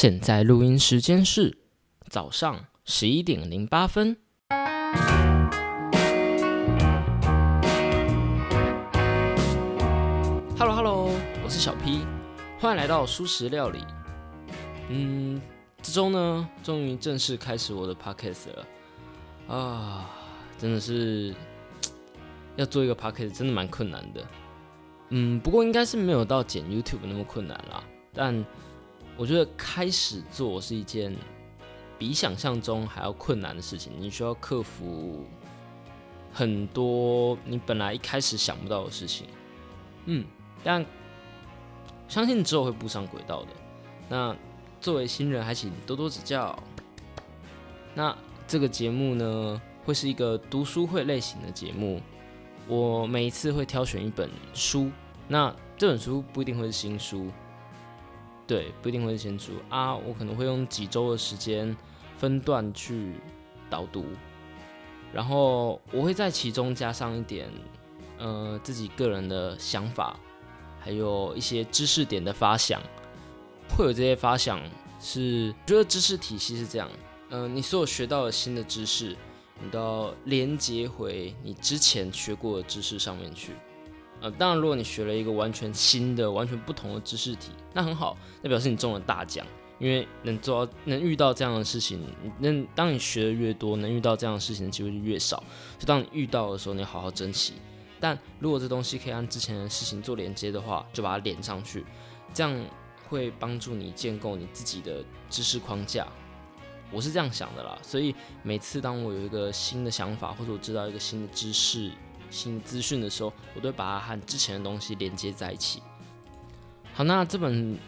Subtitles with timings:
[0.00, 1.58] 现在录音时间是
[2.08, 4.16] 早上十一点零八分。
[10.56, 11.10] Hello Hello，
[11.42, 12.06] 我是小 P，
[12.60, 13.84] 欢迎来到舒食料理。
[14.88, 15.42] 嗯，
[15.82, 18.66] 这周呢，终于正式开始我的 Podcast 了
[19.52, 20.08] 啊，
[20.56, 21.34] 真的是
[22.54, 24.24] 要做一个 Podcast，真的蛮困难的。
[25.08, 27.82] 嗯，不过应该是没有到剪 YouTube 那么困难啦，
[28.14, 28.46] 但。
[29.18, 31.14] 我觉得开始做是一件
[31.98, 35.24] 比想象中还要困难的事情，你需要克服
[36.32, 39.26] 很多你本来一开始想不到的事情。
[40.06, 40.24] 嗯，
[40.62, 40.86] 但
[42.06, 43.48] 相信之后会步上轨道的。
[44.08, 44.36] 那
[44.80, 46.56] 作为新人，还请多多指教。
[47.94, 52.00] 那这个节目呢，会是一个读书会类型的节目。
[52.68, 54.90] 我每一次会挑选一本书，
[55.26, 57.26] 那这本书不一定会是新书。
[58.48, 59.94] 对，不一定会先出啊。
[59.94, 61.76] 我可能会用几周的时间
[62.16, 63.12] 分段去
[63.70, 64.06] 导读，
[65.12, 67.48] 然后我会在其中加上一点
[68.16, 70.18] 呃自己个人的想法，
[70.80, 72.80] 还有一些知识点的发想。
[73.76, 74.58] 会有这些发想
[74.98, 76.88] 是，觉得知识体系是这样，
[77.28, 79.14] 嗯，你所有学到的新的知识，
[79.62, 83.52] 你都要连接回你之前学过的知识上面去。
[84.20, 89.46] 呃，当然，如果你学了一个完全新的、完全不同的知识体，那很好，那表示你中了大奖，
[89.78, 92.04] 因为能做到、能遇到这样的事情，
[92.40, 95.42] 能当你学的越多，能遇到这样的事情的机会就越少。
[95.78, 97.54] 就当你遇到的时候，你好好珍惜。
[98.00, 101.84] 但如果这东西可以按之前的事情做连接的话，就把它连上去，
[102.34, 102.60] 这样
[103.08, 106.06] 会帮助你建构你自己的知识框架。
[106.90, 111.92] 我是这样想的啦，所以每次当我有一个新的想法，或者我知道一个新的知识。
[112.30, 115.82] 新资讯的时候，我都会把它和之前的东西连接在一起。
[116.94, 117.78] 好，那这本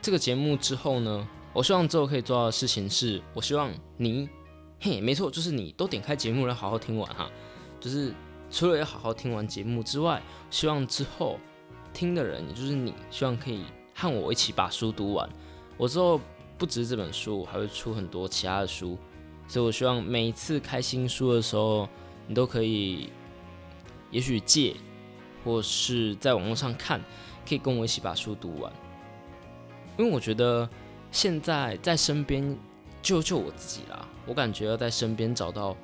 [0.00, 4.28] 这个节目之后呢，我希望之后可以做到的事情是，我希望你，
[4.80, 7.30] 嘿，没错，就是你都点开节目来好好听完哈。
[7.80, 8.14] 就是
[8.50, 11.38] 除了要好好听完节目之外，希望之后
[11.92, 13.64] 听的人，也就是你，希望可以
[13.94, 15.28] 和我一起把书读完。
[15.76, 16.20] 我之后
[16.56, 18.96] 不止这本书，还会出很多其他的书，
[19.48, 21.88] 所以我希望每一次开新书的时候，
[22.28, 23.10] 你都可以。
[24.10, 24.74] 也许借，
[25.44, 27.00] 或是在网络上看，
[27.48, 28.72] 可以跟我一起把书读完。
[29.98, 30.68] 因为我觉得
[31.10, 32.56] 现在在身边，
[33.00, 35.76] 就就我自己啦，我感觉要在身边找到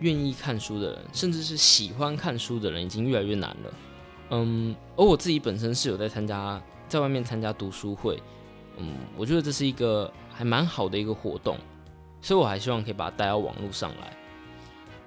[0.00, 3.74] 愿意看书的人，甚至是喜欢看书的人，已经越来越难了。
[4.30, 8.20] 嗯，而我自己本身是有在参加，在外面参加读书会，
[8.78, 11.56] 嗯，我觉得这是一个还蛮好的一个活动，
[12.20, 14.16] 所以我还希望可以把它带到网络上来。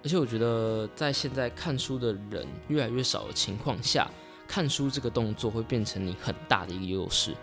[0.07, 4.09] 而且我觉得，在现在看书的人越来越少的情况下，
[4.47, 7.35] 看书这个动作会变成你很大的一个优势。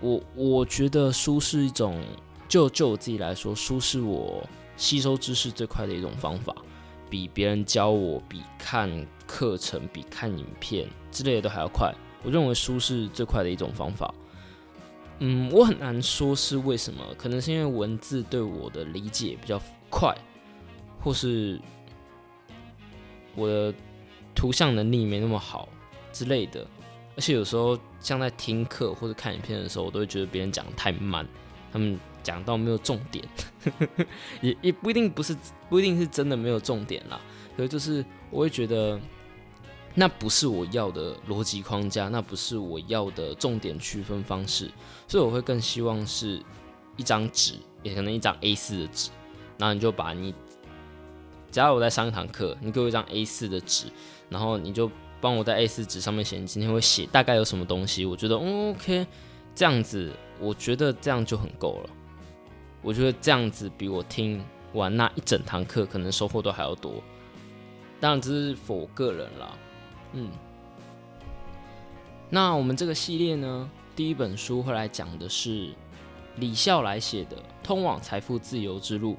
[0.00, 2.02] 我我觉得书是一种，
[2.48, 4.42] 就就我自己来说，书是我
[4.74, 6.56] 吸收知识最快的一种方法，
[7.10, 8.90] 比别人教我、比看
[9.26, 11.94] 课程、比看影片之类的都还要快。
[12.22, 14.14] 我认为书是最快的一种方法。
[15.18, 19.60] 嗯，我很难说是为什么，可能是因为文字对我的理解比较
[19.90, 20.16] 快，
[20.98, 21.60] 或是。
[23.34, 23.74] 我的
[24.34, 25.68] 图像能力没那么好
[26.12, 26.66] 之类的，
[27.16, 31.26] 而且有时候像在听课或者看影片的时候，我都会觉得别人讲的太慢，
[31.72, 33.24] 他们讲到没有重点，
[34.40, 35.36] 也也不一定不是
[35.68, 37.20] 不一定是真的没有重点啦。
[37.56, 38.98] 所以就是我会觉得
[39.94, 44.70] 那不是我要的逻辑框架，那不是我要的重点区分方式，
[45.06, 46.42] 所以我会更希望是
[46.96, 49.10] 一张纸，也可能一张 A 四的纸，
[49.58, 50.34] 然后你就把你。
[51.52, 53.86] 假如我在上一堂课，你给我一张 A4 的纸，
[54.30, 54.90] 然后你就
[55.20, 58.06] 帮我在 A4 纸上面写你今天会写大概有什么东西。
[58.06, 59.06] 我觉得 OK，
[59.54, 61.90] 这样子我觉得这样就很够了。
[62.80, 64.42] 我觉得这样子比我听
[64.72, 66.94] 完那一整堂课可能收获都还要多。
[68.00, 69.56] 当然这是我个人啦，
[70.14, 70.30] 嗯。
[72.30, 75.68] 那我们这个系列呢，第一本书会来讲的是
[76.36, 79.12] 李笑来写的《通往财富自由之路》。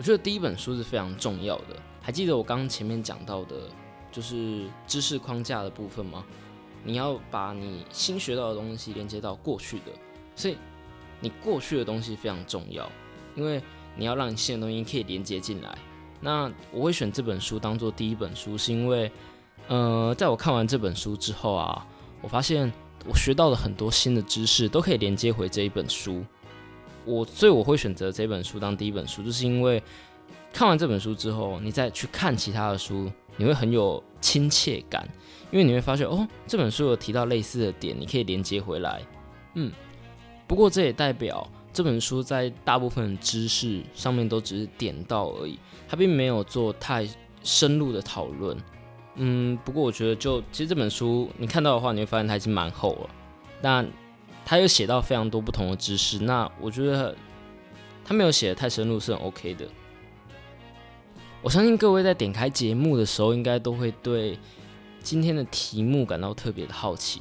[0.00, 1.76] 我觉得第一本书是非常重要的。
[2.00, 3.68] 还记得我刚刚前面讲到的，
[4.10, 6.24] 就是知识框架的部分吗？
[6.82, 9.92] 你要把你新学到的东西连接到过去的，
[10.34, 10.56] 所以
[11.20, 12.90] 你过去的东西非常重要，
[13.36, 13.62] 因为
[13.94, 15.76] 你要让你新的东西可以连接进来。
[16.18, 19.12] 那我会选这本书当做第一本书，是因为，
[19.68, 21.86] 呃，在我看完这本书之后啊，
[22.22, 22.72] 我发现
[23.06, 26.24] 我学到了很多新的知识，都可以连接回这一本书。
[27.04, 29.82] 我所以我会选择这本书当第一本书，就是因为
[30.52, 35.08] 看完这本书之后，你再去看其他的书，你会很有亲切感，
[35.50, 39.00] 因为你会发现哦，这本书有提到类似的点，你可以连接回来。
[39.54, 39.72] 嗯，
[40.46, 45.58] 不过这也代表这本书在大部分知识上面都只是点到而已，
[45.88, 47.08] 它并没有做太
[47.42, 48.56] 深入的讨论。
[49.16, 53.10] 嗯，不过我觉得就其实这本书你看到的话，你会发现它已经蛮厚了，
[53.60, 53.86] 但
[54.50, 57.14] 他又写到非常多不同的知识，那我觉得
[58.04, 59.64] 他没有写的太深入是很 OK 的。
[61.40, 64.36] 我相信各位在点开节目的时候，应该都会对
[65.04, 67.20] 今天的题目感到特别的好奇。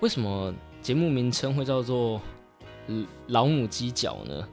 [0.00, 2.20] 为什么节目名称会叫做
[3.28, 4.48] “老母鸡脚”呢？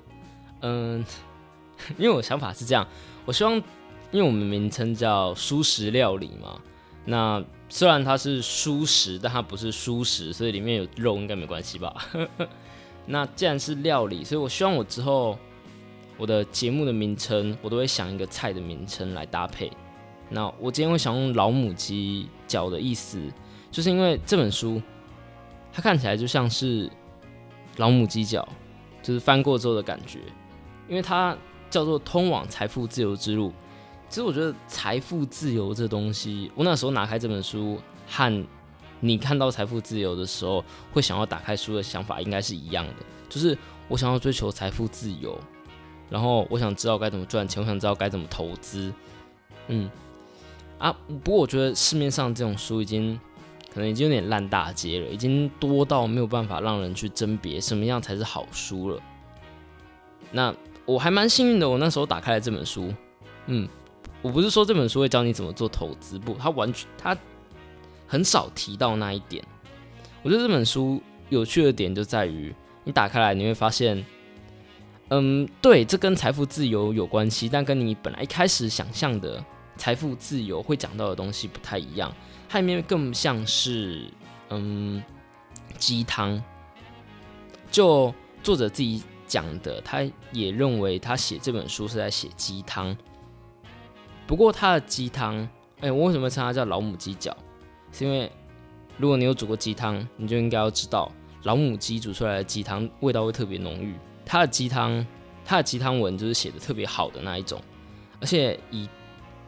[0.62, 1.06] 嗯，
[2.00, 2.88] 因为我想法是这样，
[3.26, 3.56] 我希望，
[4.12, 6.62] 因为我们名称叫“蔬食料理”嘛，
[7.04, 7.44] 那
[7.76, 11.94] 虽然它是蔬食，但它不是蔬食，所以里面有肉应该没关系吧？
[13.06, 15.38] 那既然是料理，所以我希望我之后。
[16.18, 19.70] 我的节目的名称，我都会想一个菜的名称来搭配。
[20.30, 23.22] 那我今天会想用老母鸡脚的意思，
[23.70, 24.82] 就是因为这本书
[25.74, 26.90] 它看起来就像是
[27.76, 28.48] 老母鸡脚，
[29.04, 30.20] 就是翻过之后的感觉。
[30.88, 31.38] 因为它
[31.70, 33.52] 叫做通往财富自由之路。
[34.16, 37.78] 其实我觉得财富自由这东西，我那时候拿开这本书
[38.08, 38.48] 和
[39.02, 40.64] 你看到财富自由的时候，
[40.94, 42.94] 会想要打开书的想法应该是一样的，
[43.28, 43.58] 就是
[43.90, 45.38] 我想要追求财富自由。
[46.10, 48.90] 然后我想知道该怎么赚钱，我想知道该怎么投资，
[49.68, 49.92] 嗯，
[50.78, 50.96] 啊，
[51.26, 53.20] 不过我觉得市面上这种书已经
[53.74, 59.02] 可能已经有点烂大街了，已经多到没有办法让人去甄别什么样才是好书了。
[60.32, 62.94] 那我还蛮幸运的，我那时候打开了这本书，
[63.48, 63.68] 嗯，
[64.26, 67.16] 我不是说这本书会教你怎么做投资，不，它完全它
[68.08, 69.46] 很少提到那一点。
[70.24, 71.00] 我觉得这本书
[71.30, 72.52] 有趣的点就在于，
[72.84, 74.04] 你打开来你会发现。
[75.10, 79.46] 嗯，对，这跟财富自由有关系，但跟你本来一开始想象的
[79.78, 82.12] 财富自由会讲到的东西不太一样。
[82.50, 84.10] 它里面更像是
[84.50, 85.04] 嗯
[85.78, 86.44] 鸡汤。
[87.70, 88.12] 就
[88.42, 90.02] 作者自己讲的，他
[90.32, 92.98] 也认为他写这本书是在写鸡汤。
[94.28, 95.48] 不过他的鸡汤，
[95.82, 97.36] 哎，我为什么称它叫老母鸡脚？
[97.92, 98.32] 是因为
[98.98, 101.12] 如果你有煮过鸡汤，你就应该要知道，
[101.44, 103.96] 老母鸡煮出来的鸡汤味道会特别浓郁。
[104.26, 105.06] 他的鸡汤，
[105.46, 107.62] 他的鸡汤文就是写的特别好的那一种，
[108.20, 108.90] 而且以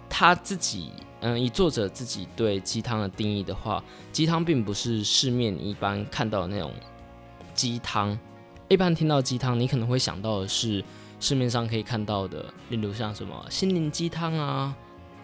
[0.08, 0.92] 他自己，
[1.22, 6.72] 嗯，以作者自己对鸡汤的定义的话，鸡汤并不是市面一般看到的那种
[7.54, 8.18] 鸡汤。
[8.70, 10.84] 一般听到鸡汤，你可能会想到的是
[11.20, 14.76] 市面上可以看到的，例如像什么心灵鸡汤啊、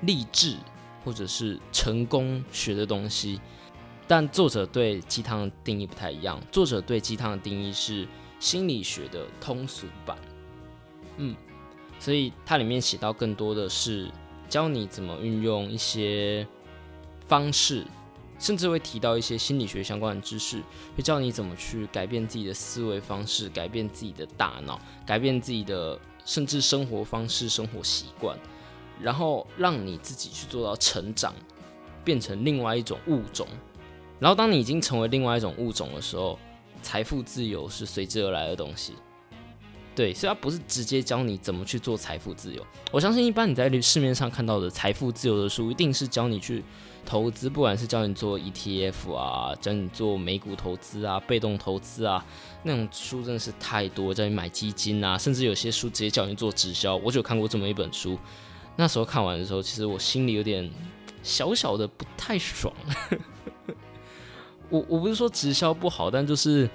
[0.02, 0.58] 励志
[1.04, 3.40] 或者是成功学的东西。
[4.08, 8.08] 但作者对鸡汤的定义不太一样，作者对鸡汤的定义是。
[8.40, 10.18] 心理学的通俗版，
[11.16, 11.34] 嗯，
[11.98, 14.12] 所以它里面写到更多的是
[14.50, 16.46] 教你怎么运用一些
[17.26, 17.88] 方式，
[18.40, 20.62] 甚至会提到一些心理学相关的知识，
[20.96, 28.38] 会教你怎么去改变自己的思维方式，改变自己的大脑，改变自己的甚至生活方式、生活习惯，
[29.02, 31.34] 然后让你自己去做到成长，
[32.04, 33.48] 变成另外一种物种。
[34.20, 36.40] 然后当你已经成为另外一种物种的时候，
[36.82, 38.94] 财富自由是随之而来的东西，
[39.96, 42.66] 对，所以它不是直接教你怎么去做财富自由。
[42.92, 46.64] 我相信一般你在市面上看到的财富自由的书，一定是教你去
[47.06, 52.26] 投资，不管是教你做 ETF 啊，教你做美股投资啊，被动投资啊，
[52.64, 56.96] 那种书真的是太多，教你买基金啊，甚至有些书直接教你做直销。
[56.98, 58.18] 我就看过这么一本书，
[58.76, 60.70] 那时候看完的时候，其实我心里有点
[61.22, 62.74] 小小的不太爽。
[64.70, 66.68] 我我不是说直销不好，但就是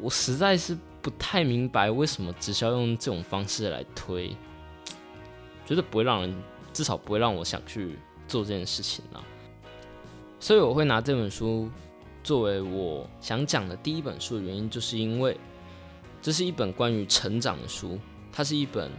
[0.00, 4.34] 我实在是不太明白为什么直销用这种方式来推，
[5.64, 6.42] 觉得不会让人，
[6.72, 9.22] 至少不会让我想去做这件事情啊。
[10.38, 11.70] 所以我会拿这本书
[12.22, 15.38] 作为我想讲的第一本书的原因，就是因为
[16.20, 17.98] 这是一本关于成长的书，
[18.32, 18.90] 它是一本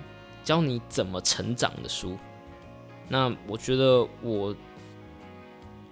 [0.43, 2.17] 教你怎么成长的书。
[3.07, 4.55] 那我觉得我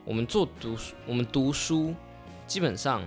[0.04, 1.94] 我们做读书，我们读书。
[2.48, 3.02] 基本上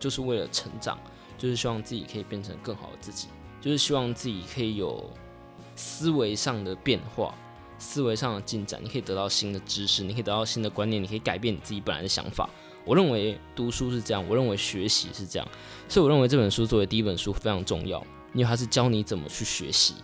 [0.00, 0.98] 就是为了成长，
[1.38, 3.28] 就是希望自己可以变成更好的自己，
[3.60, 5.08] 就是希望自己可以有
[5.76, 7.32] 思维上的变化、
[7.80, 8.78] 思维上的进展。
[8.80, 12.48] 你可以得到新的知识，你可以得到新的观念，你可以改变你自己本来的想法。
[12.84, 15.48] 我认为读书是这样，我认为学习是这样，
[15.88, 18.00] 所以我认为这本书作为第一本书非常重要，
[18.32, 19.94] 因为它是教你怎么去学习，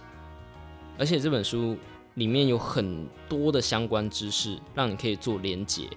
[0.98, 1.76] 而且这本书
[2.14, 5.88] 里面有很多的相关知识，让你可以做连结。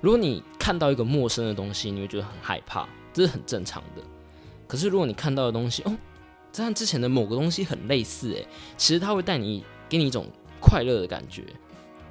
[0.00, 4.02] 如果你看到一个陌生的东西，你会觉得很害怕，这是很正常的。
[4.68, 5.96] 可是如果你看到的东西，哦，
[6.52, 10.26] 这和之前的某个东西很类似，诶，其实它会带你给你一种
[10.60, 11.44] 快乐的感觉。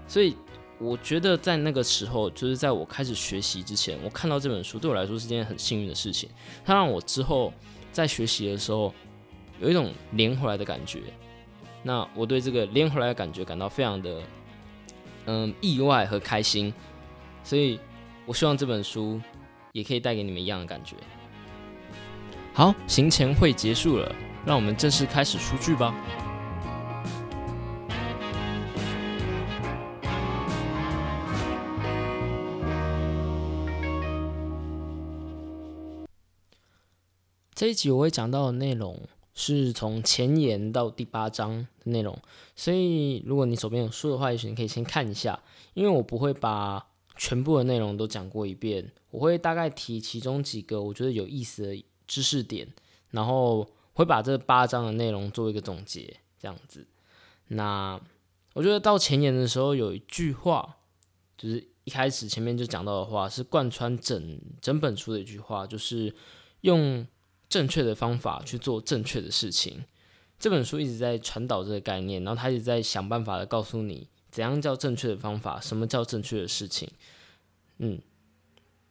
[0.08, 0.36] 所以
[0.80, 6.30] 我觉得在那个时候，就是在我开始学习之前，我看到这本书对我来说是件很幸运的事情。
[6.64, 7.52] 它让我之后
[7.92, 8.94] 在学习的时候
[9.60, 11.02] 有一种连回来的感觉。
[11.84, 14.22] 那我对这个连回来的感觉感到非常的
[15.26, 16.74] 嗯意外和开心，
[17.44, 17.80] 所以
[18.26, 19.20] 我希望这本书
[19.72, 20.96] 也可以带给你们一样的感觉。
[22.54, 25.94] 好，行前会结束了，让我们正式开始出剧吧。
[37.58, 39.02] 这一集我会讲到的内容
[39.34, 42.16] 是从前言到第八章的内容，
[42.56, 45.42] 所以如果你手边有书的话，也许你可以先看一下，
[45.74, 46.86] 因为我不会把
[47.16, 52.68] 全部的内容都讲过一遍，我会大概提其中几个我觉得有意思的知识点，
[53.10, 56.86] 然后会把这八章的内容做一个总结，这样子。
[57.48, 58.00] 那
[58.54, 60.78] 我觉得到前言的时候有一句话，
[61.36, 66.14] 就是一开始前面就讲到的话，是贯穿整整本书的一句话，就是
[66.62, 67.08] 用。
[67.50, 69.86] 正确的方法去做正确的事情，
[70.38, 76.90] 这本书一直在传导这个概念，然后他一直在想办法的告诉你怎样叫正确的方法，什么叫正确的事情。
[77.78, 78.02] 嗯，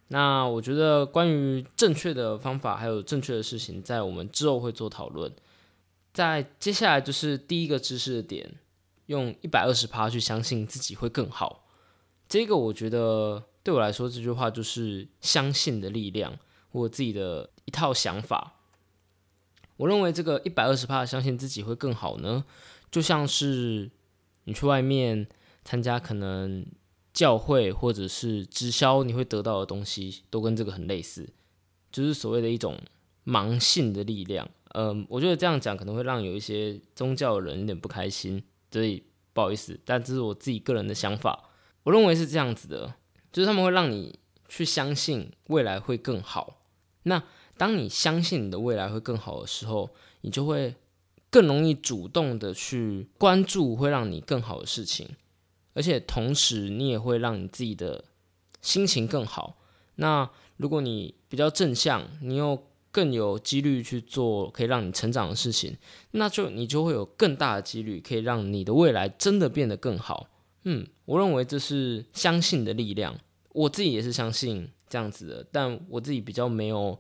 [0.09, 5.31] 那我觉得关于正确的方法还有正确的事情，在我们之后会做讨论。
[6.15, 8.55] 在接下来就是第一个知识的点，
[9.07, 11.67] 用一百二十趴去相信自己会更好。
[12.27, 16.39] 这个我觉得对我来说，这句话就是相信的力量。
[16.81, 18.55] 我自己的一套想法，
[19.77, 22.45] 我认为这个一百二十趴相信自己会更好呢，
[22.91, 23.91] 就像是
[24.45, 25.27] 你去外面
[25.65, 26.67] 参加可能
[27.13, 31.29] 教会或者是直销，你会得到的东西都跟这个很类似，
[31.91, 32.79] 就是所谓的一种
[33.25, 34.49] 盲信的力量。
[34.75, 39.03] 嗯，我觉得这样讲可能会让有一些宗教的人有点不开心，所以
[39.33, 41.51] 不好意思，但这是我自己个人的想法。
[41.85, 42.95] 我认为是这样子的，
[43.33, 44.19] 就是他们会让你
[44.49, 46.56] 去相信未来会更好。
[47.09, 47.23] 那
[47.57, 49.89] 当你相信你的未来会更好的时候，
[50.23, 50.75] 你就会
[51.31, 55.09] 更容易主动的去关注会让你更好的事情，
[55.73, 58.05] 而且同时你也会让你自己的
[58.61, 59.57] 心情更好。
[59.95, 62.61] 那如果你比较正向，你又
[62.91, 65.77] 更有几率去做可以让你成长的事情，
[66.11, 70.29] 那就你就会有更大的几率可以让你的未来真的变得更好。
[70.65, 73.17] 嗯，我认为这是相信的力量，
[73.53, 74.69] 我自己也是相信。
[74.89, 76.97] 这样子的，但我自己比较没有，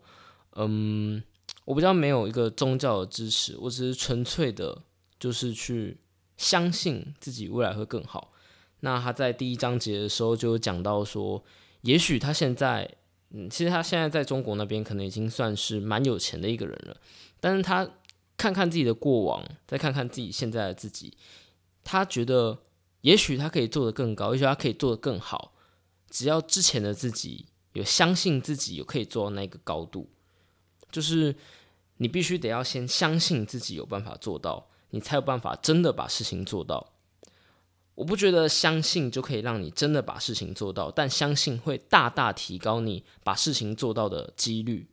[0.57, 1.23] 嗯，
[1.65, 4.83] 我比较没有一个宗教的支持，我只是纯粹的，
[5.21, 5.99] 就是去
[6.37, 8.33] 相信自己未来会更好。
[8.81, 11.43] 那他在第一章节的时候就讲到说，
[11.83, 12.91] 也许他现在，
[13.31, 16.97] 嗯，其实他现在在中国那边可能已经算是蛮有钱的一个人了，
[17.39, 17.89] 但是他
[18.37, 21.17] 看看自己的过往，再看看自己现在的自己，
[21.85, 22.59] 他觉得
[23.03, 25.55] 也许他可以做得更高，也许他可以做得更好，
[26.11, 27.47] 只要之前的自己。
[27.77, 30.09] 有相信自己有可以做到那个高度，
[30.91, 31.37] 就是
[31.99, 36.95] 你必须得要先相信自己有办法做到，你才有办法真的把事情做到。
[37.95, 44.89] 我不觉得相信就可以让你真的把事情做到，但相信会大大提高你把事情做到的几率。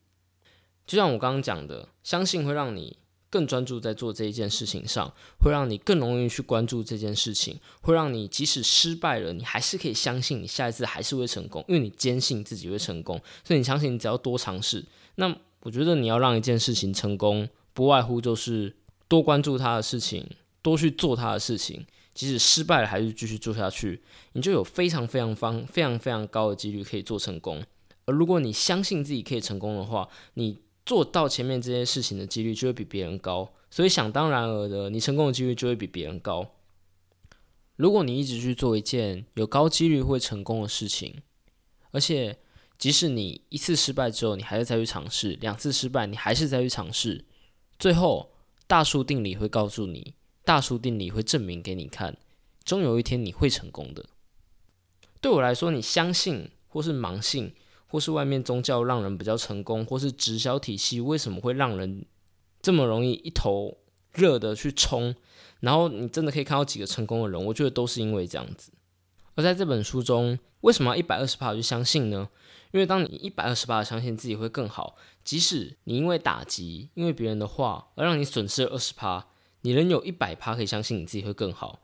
[0.85, 2.97] 就像我刚刚讲的，相信会让你。
[3.33, 14.85] 更专注在做这一件事情上，会让你更容易去关注这件事情，会让你即使失败了，你还是可以相信你下一次还是会成功，因为你坚信自己会成功，所以你相信你只要多尝试。
[15.15, 18.75] 那我觉得你要让一件事情成功，不外乎就是
[19.07, 20.29] 多关注他的事情，
[20.61, 27.63] 多去做他的事情，即使失败了还是继续做下去，你就有非常非常方非常非常高的几率可以做成功。
[28.05, 30.59] 而如果你相信自己可以成功的话，你。
[30.85, 36.45] 做到前面这些事情的几率就会比别人高，所以想当然而的，你成功的几率就会比别人高。
[37.75, 41.21] 如果你一直去做一件有高几率会成功的事情，
[41.91, 42.37] 而且
[42.77, 47.23] 即使你一次失败之后，你还是再去尝试；两次失败，你还是再去尝试。
[47.79, 48.31] 最后，
[48.67, 50.13] 大数定理会告诉你，
[50.43, 52.17] 大数定理会证明给你看，
[52.65, 54.05] 终有一天你会成功的。
[55.21, 57.53] 对我来说，你相信或是盲信。
[57.93, 62.03] 或是外面宗教让人比较成功，或是直销体系为什么会让人
[62.59, 63.77] 这么容易一头
[64.13, 65.13] 热的去冲？
[65.59, 68.71] 然后你真的可以看到几个成功的人，我觉得都是因为这样子。
[69.35, 72.27] 而在这本书中，为什么要一百二十趴去相信呢？
[72.71, 79.27] 因为当你一百二十趴相信自己会更好，即使你因为打击、因为别人的话而让你损失了二十趴，
[79.61, 81.82] 你仍有一百趴可以相信你自己会更好。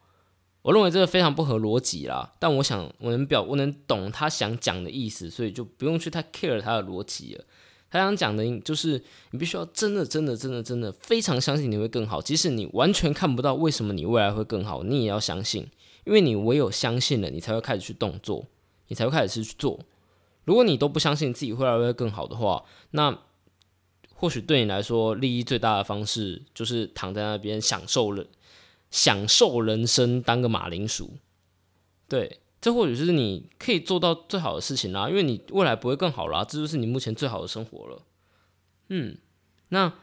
[0.61, 7.45] 我认为这个非常不合逻辑啦，但我想我能表我能懂他想讲的意思，所以就不用去太 care 他的逻辑了。
[7.89, 9.01] 他想讲的就是
[9.31, 15.67] 你必须要真的真的真的真的非常相信你会更好，即使你完全看不到为什么你未来会更好，你也要相信，
[16.05, 18.45] 因为你唯有相信了，你才会开始去动作，
[18.89, 19.79] 你才会开始去做。
[20.43, 23.17] 如果你都不相信自己未来会更好的话，那
[24.13, 28.25] 或许对你来说，利益最大的方式就是躺在那边享受了
[28.89, 31.17] 享受人生，当个马铃薯。
[32.07, 38.03] 对，这或许是你可以做到最好的事情啦，因为你未来不会更好啦，这就是你目前最好的生活了。
[38.89, 39.17] 嗯，
[39.69, 39.93] 那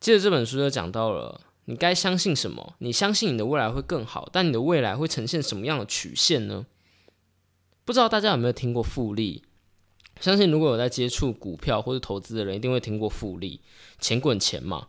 [0.00, 2.74] 接着这本书就讲到了，你该相信什么？
[2.78, 6.66] 你相信你的未来会更好，但你的未来会呈现什么样的曲线呢？
[7.84, 9.44] 不知道大家有没有听过复利？
[10.20, 13.60] 相信如果有在接触股票或者投资的人，一定会听过复利，
[13.98, 14.88] 钱滚钱嘛。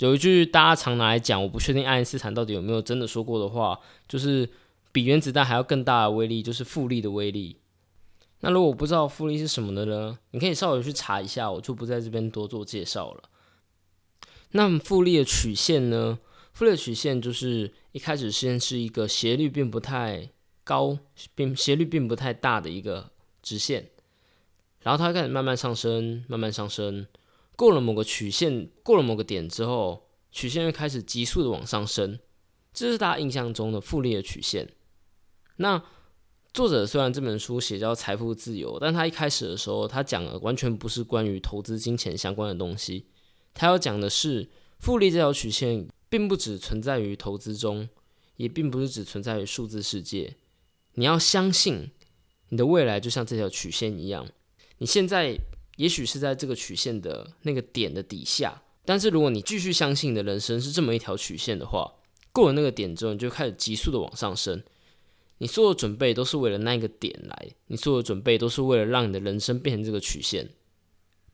[0.00, 3.78] 有一句大家常拿来讲，我不确定爱因斯坦到底有没有真的说过的话，
[4.08, 4.48] 就是
[4.92, 7.58] 比原子弹还要更大的威力，就是复利的威力。
[8.40, 10.18] 那如果不知道复利是什么的呢？
[10.30, 13.24] 你可以稍微去查一下，我就不在这边多做介绍了。
[14.52, 16.18] 那复利的曲线呢？
[16.54, 20.30] 复利的曲线就是一开始先是一个斜率并不太
[20.64, 20.98] 高，
[21.34, 23.10] 并斜率并不太大的一个
[23.42, 23.90] 直线。
[24.80, 27.06] 然后它开始慢慢上升，慢慢上升，
[27.60, 32.18] 过了某个曲线，过了某个点之后，曲线又开始急速的往上升，
[32.72, 34.66] 这是大家印象中的复利的曲线。
[35.56, 35.84] 那
[36.54, 43.04] 作者虽然这本书写叫财富自由，但他一开始的时候，他讲的完全不是关于投资金钱相关的东西，
[43.52, 44.48] 他要讲的是
[44.78, 47.86] 复利这条曲线，并不只存在于投资中，
[48.36, 50.34] 也并不是只存在于数字世界。
[50.94, 51.90] 你要相信，
[52.48, 54.26] 你的未来就像这条曲线一样。
[54.78, 55.36] 你现在
[55.80, 61.90] 也许是在这个曲线的那个点的底下，但是如果你继续相信你的人生是这么一条曲线的话，
[62.32, 64.62] 过了那个点之后，你就开始急速的往上升。
[65.38, 70.50] 你所有准备都是为了那个点来，你所有准备都是为了让你的人生变成这个曲线。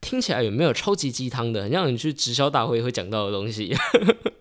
[0.00, 3.74] 听起来有没有超级鸡汤的，让你去直销大会会讲到的东西？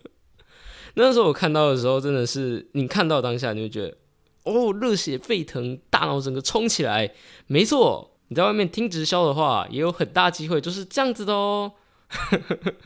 [0.93, 3.97] 那时候我看到的时候，真的是你看到当下你就觉得
[4.43, 7.15] 哦，热血沸腾，大脑整个冲起来。
[7.47, 8.11] 没错。
[8.27, 11.73] 你在外面听直销的话，也有很大机会就是这样子的哦。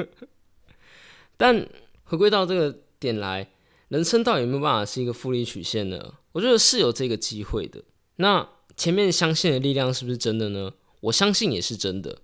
[1.38, 1.68] 但
[2.04, 3.50] 回归到这个点来，
[3.88, 6.16] 人生到底有没有办法是一个复利曲线呢？
[6.34, 7.84] 我觉得是有这个机会的。
[8.18, 10.74] 那前面相信的力量是不是真的呢？
[11.02, 12.20] 我相信也是真的。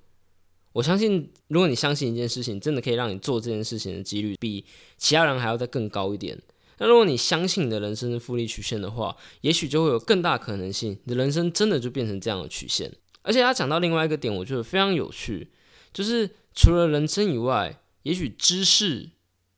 [0.73, 4.65] 我相信，如果你相信一件事情，真的可以让你做这件事情的几率比
[4.97, 6.37] 其他人还要再更高一点。
[6.79, 12.91] 那如果你相信你的人生是复利曲线的话，也许就会有更大可能性，你的人生真的就变成这样的曲线。
[13.25, 15.49] 而且他讲到另外一个点，我觉得非常有趣，
[15.91, 19.09] 就是除了人生以外，也许知识，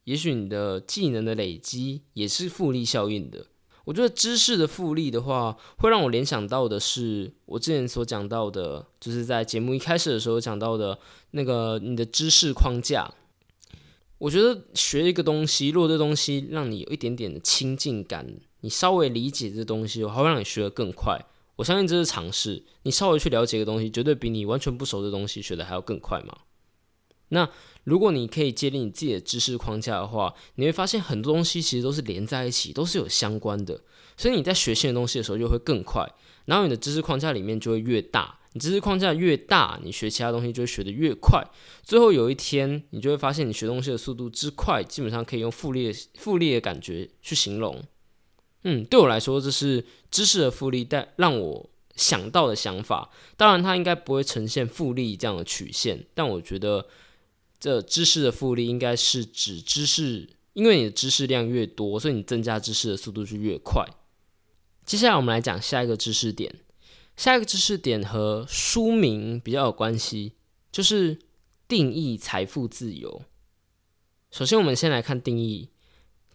[0.05, 3.47] 也许你的技能的累积也是复利效应的。
[3.83, 10.97] 我觉得知识的复利的话，会让我联想到的是我之前所讲到的，就是在节目一开始的时候讲到的
[11.31, 13.13] 那个你的知识框架。
[14.17, 18.27] 我觉得学一个东西，如果这东西让你有一点点的亲近感，
[18.61, 21.23] 你稍微理解这东西，我还会让你学得更快。
[21.57, 26.37] 我相信这是常识，你稍微去了解一个东西，绝对比你完全不熟的东西学的还要更快嘛。
[27.29, 27.49] 那
[27.83, 33.81] 如果你可以建立你自己的知识框架的话，你会发现很多东西其实都是连在一起，都是有相关的。
[34.15, 36.07] 所以你在学新的东西的时候就会更快，
[36.45, 38.39] 然后你的知识框架里面就会越大。
[38.53, 41.43] 你知识框架越大，你学其他东西就会学得越快。
[41.83, 47.83] 最后有一天，你就会发现你学东西的速度之快，基本上可以用复利复利的感觉去形容。
[48.69, 53.09] 嗯，对我来说，这是知识的复利，但让我想到的想法。
[53.37, 56.85] 当然，它应该不会呈现复利这样的曲线，但我觉得
[57.57, 63.87] 这知识的复利应该是指知识，因为你的知识量越多，所以你增加知识的速度就越快。
[64.85, 66.53] 接下来，我们来讲下一个知识点。
[67.15, 70.33] 下一个知识点和书名比较有关系，
[70.73, 71.17] 就是
[71.69, 73.23] 定义财富自由。
[74.29, 75.69] 首先，我们先来看定义。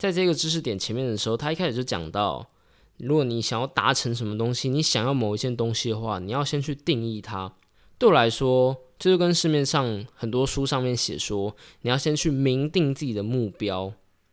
[0.02, 2.44] 在这个知识点前面的时候，他一开始就讲到，
[2.96, 7.54] 如果你想要达成什么东西，你想要某一件东西的话，你要先去定义它。
[7.98, 13.92] 对我来说，这就跟市面上很多书上面写说，你要先去明定自己的目标，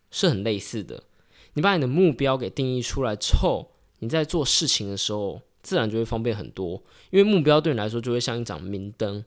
[0.10, 1.04] 是很类似的。
[1.54, 9.24] 你把你的目标给定义出来之后，你在做事情的时候，自然就会方便很多，因为目标对你来说就会像一盏明灯。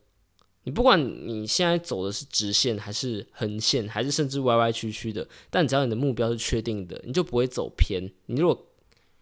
[0.65, 8.13] 你不管你现在走的是直线还是横线，还是甚至歪歪曲曲的，但只要你的目标是确定的，你就不会走偏。
[8.27, 8.67] 你如果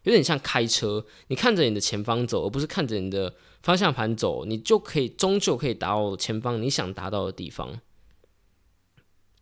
[0.02, 7.80] 有点像开车，你看着你的前方走，而不是看着你的方向盘走，你就可以终究可以达到前方你想达到的地方。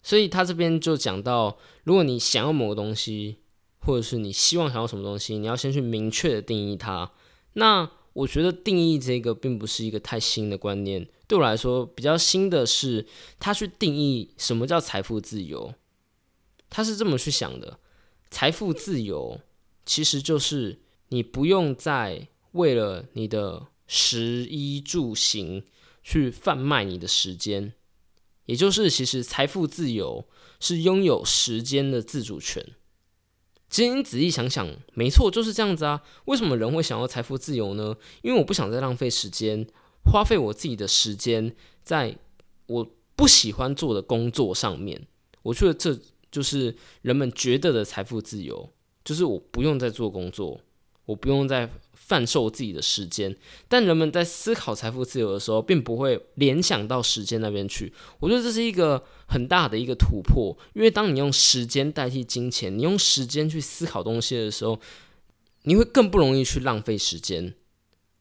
[0.03, 3.39] 所以他这边就讲到，如果你想要某个东西，
[3.81, 7.11] 或者是你希望想要什么东西，你要先去明确的定义它。
[7.55, 11.09] 那我觉得定义这个并不是一个太新的观念。
[11.29, 13.07] 对我来说，比较新的是
[13.39, 15.75] 他去定义什么叫财富自由。
[16.71, 17.79] 他是这么去想的：
[18.31, 19.41] 财富自由
[19.87, 25.65] 其实就是你不用再为了你的食衣住行
[26.03, 27.75] 去贩卖你的时间，
[28.47, 30.27] 也就是其实财富自由
[30.59, 32.65] 是拥有时间的自主权。
[33.69, 36.03] 其实你仔细想想，没错，就是这样子啊。
[36.25, 37.95] 为什么人会想要财富自由呢？
[38.23, 39.67] 因为我不想再浪费时间，
[40.11, 42.17] 花费我自己的时间在
[42.67, 45.07] 我不喜欢做的工作上面。
[45.43, 45.99] 我觉得这
[46.31, 48.71] 就是人们觉得的财富自由，
[49.05, 50.61] 就是我不用再做工作，
[51.05, 51.71] 我不用再。
[52.09, 53.37] 贩售自己的时间，
[53.69, 57.93] 但人们在思考财富自由的时候，并不会联想到时间那边去。
[58.19, 64.81] 我觉得这是一个很大的一个突破，因为当你用时间代替金钱，你用时间去思考东西的时候，
[65.65, 67.53] 你会更不容易去浪费时间，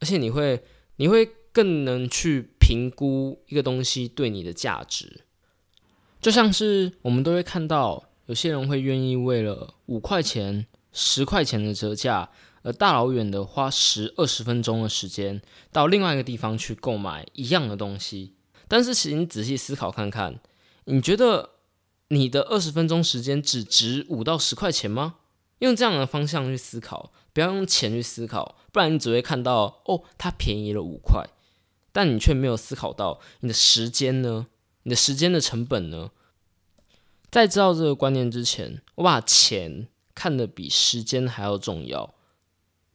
[0.01, 0.61] 而且你会
[0.97, 1.25] 你会
[1.57, 5.21] 更能去评估一个东西对你的价值。
[6.21, 12.29] 就像是我们都会看到，有些人会愿意为了五块钱、十块钱的折价。
[12.63, 15.41] 而大老远的花十二十分钟的时间
[15.71, 18.33] 到另外一个地方去购买一样的东西，
[18.67, 20.37] 但是请你仔细思考看看，
[20.83, 21.51] 你觉得
[22.09, 25.15] 你的二十分钟时间只值五到十块钱吗？
[25.59, 31.25] 用这样的方向去思考，不要用钱去思考，不然你只会看到哦，它便宜了五块，
[31.97, 34.45] 但你却没有思考到你的时间呢？
[34.83, 36.11] 你的时间的成本呢？
[37.31, 42.13] 在知道这个观念之前，我把钱看得比时间还要重要。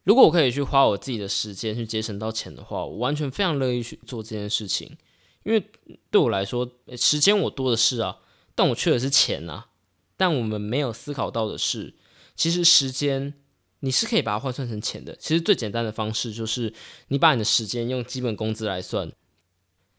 [0.05, 4.97] 如果我可以去花我自己的时间去节省到钱的话，我完全非常乐意去做这件事情。
[5.43, 5.69] 因为
[6.13, 8.19] 对我来说，时间我多的是啊，
[8.55, 9.67] 但我缺的是钱啊。
[10.17, 11.97] 但我们没有思考到的是，
[12.37, 13.35] 其实时间
[13.85, 15.15] 你是可以把它换算成钱的。
[15.17, 16.73] 其实最简单的方式就是
[17.09, 19.11] 你把你的时间用基本工资来算。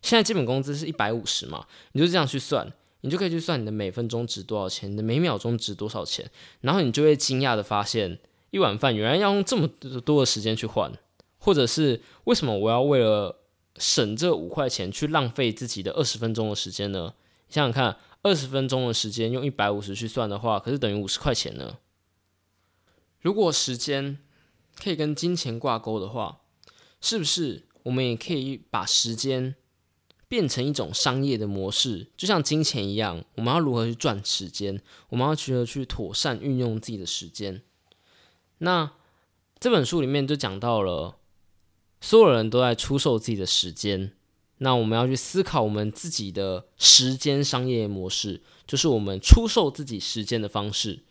[0.01, 6.29] 现在基本工资是一百五十嘛，你就这样去算，你就可以去算你的每分钟值多少钱，你的每秒钟值多少钱，
[6.61, 8.19] 然后你就会惊讶的发现。
[8.51, 9.67] 一碗饭原来要用这么
[10.05, 10.91] 多的时间去换，
[11.39, 13.39] 或者是为什么我要为了
[13.77, 17.13] 省这五块钱去浪费自己的二十分钟的时间呢？
[17.49, 21.77] 想想看，二十分钟的时间用一百五十去算的话，可是等于五十块钱呢。
[23.23, 24.19] 如果时间
[24.75, 26.41] 可以跟金钱挂钩的话，
[26.99, 29.55] 是不是我们也可以把时间
[30.27, 32.11] 变成一种商业的模式？
[32.17, 34.81] 就像金钱一样，我们要如何去赚时间？
[35.07, 37.61] 我们要如何去妥善运用自己的时间？
[38.57, 38.91] 那
[39.57, 41.15] 这本书里面就讲到了，
[42.01, 44.11] 所有人都在出售自己的时间。
[44.57, 51.03] 那我们要去思考我们自己的时间商业模式，就是我们出售自己时间的方式。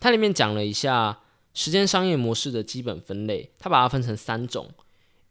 [0.00, 1.20] 它里面讲了一下
[1.54, 4.70] 时间商业模式的基本分类，它把它分成三种：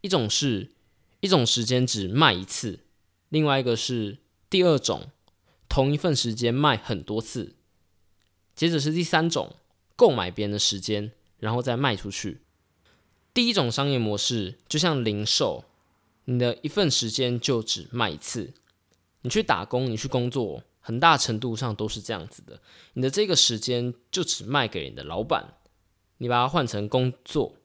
[0.00, 0.72] 一种是
[1.20, 2.80] 一种时间只卖一次，
[3.28, 4.18] 另外一个是
[4.50, 5.10] 第二种
[5.68, 7.56] 同一份时间卖很多次，
[8.54, 9.56] 接着是第三种
[9.96, 11.12] 购买别人的时间。
[11.40, 12.40] 然后再卖出去。
[13.32, 15.62] 第一种商业模式就像零售，
[16.24, 18.52] 你的一份时间就只卖一次。
[19.20, 22.62] 你去打工，你去工作，很大程度上都是这样子的。
[22.94, 25.52] 你的这个时间就只卖给你的老板，
[26.16, 27.56] 你把它换成工作，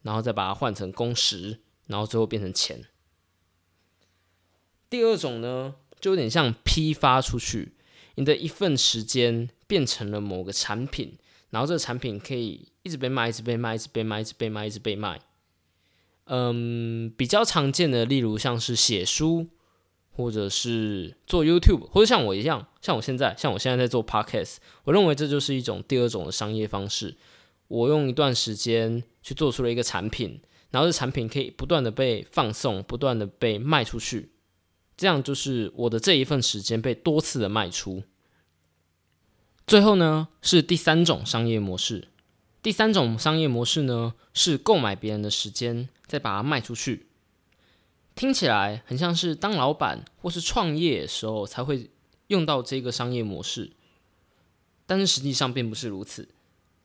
[0.00, 2.86] 然后再把它换成工时，然后最后变成钱。
[4.88, 7.74] 第二种呢，就有点像批发出去，
[8.14, 11.18] 你的一份时间变成了某个产品。
[11.50, 15.20] 然后这个产品可以一直被卖，一直被卖，一直被卖，一直被卖，一直被卖。
[16.24, 19.48] 嗯，比较常见的，例如像是写书，
[20.10, 27.16] 或者是做 YouTube，或者像我一样，像我现在，像我现在在做 Podcast，我认为这就是一种第二种的商业方式。
[27.68, 34.32] 我用一段时间去做出了一个产品，然后这产品可以不断的被放送，不断的被卖出去，
[34.96, 38.02] 这样就是我的这一份时间被多次的卖出。
[39.66, 42.08] 最后呢，是第三种商业模式。
[42.60, 47.09] 第三种商业模式呢，是购买别人的时间，再把它卖出去。
[48.14, 51.90] 听起来很像是当老板或是创业的时候才会
[52.26, 53.72] 用到这个商业模式，
[54.86, 56.28] 但是实际上并不是如此。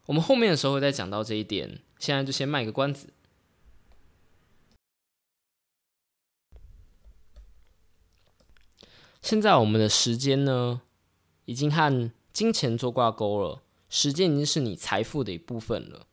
[0.05, 3.11] 我们后面的时候会再讲到这一点，现在就先卖个关子。
[9.21, 10.81] 现在我们的时间呢，
[11.45, 16.05] 已经和金钱做挂钩了，时间已经是你财富的一部分了。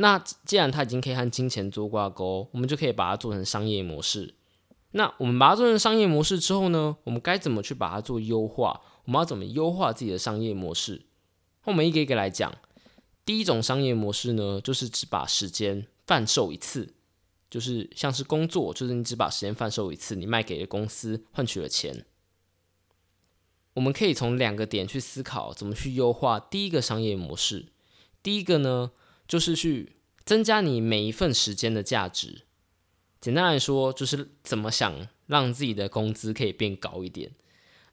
[0.00, 4.34] 那既然它已经可以和金钱做挂钩，我们就可以把它做成商业模式。
[4.92, 8.80] 那我们把它做成商业模式之后呢，我们该怎么去把它做优化？
[9.04, 11.06] 我们要怎么优化自己的商业模式？
[11.64, 12.54] 我们一个一个来讲。
[13.24, 16.94] 第一种商业模式呢，就是只把时间贩售一次，
[17.50, 22.06] 就是像是工作，就是你只把时间贩售一次，你卖给了公司，换取了钱。
[23.74, 27.66] 我们可以从两个点去思考，怎么去优化第一个商业模式。
[28.22, 28.92] 第一个呢，
[29.28, 29.92] 就是去
[30.24, 32.42] 增加你每一份时间的价值。
[33.20, 37.32] 简单来说，就是怎么想让自己的工资可以变高一点。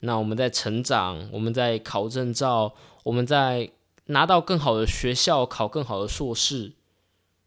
[0.02, 3.72] 那我们在成长，我们在考证照，我们在
[4.06, 6.74] 拿到更好的学校，考更好的硕士，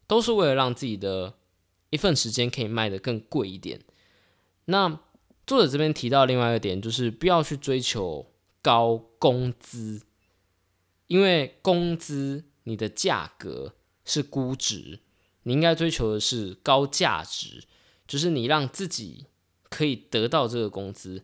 [0.07, 1.35] 都是为了让自己的
[1.89, 3.81] 一份时间可以卖得更贵一点。
[4.65, 4.99] 那
[5.47, 8.29] 作者这边提到另外一个点，就是不要去追求
[8.61, 10.01] 高工资，
[11.07, 13.75] 因为工资你的价格
[14.09, 14.99] 是估值，
[15.43, 17.63] 你应该追求的是高价值，
[18.07, 19.27] 就是你让自己
[19.69, 21.23] 可以得到这个工资。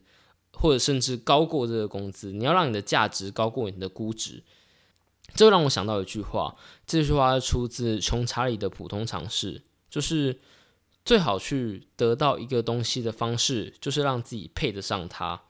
[0.57, 4.41] 或者甚至高过这个工资，你要让你的价值高过你的估值，
[5.33, 6.55] 这让我想到一句话，
[6.87, 10.39] 这句话出自穷查理的普通常识，就是
[11.03, 15.41] 最好去得到一个东西的方式，就是让自己配得上它。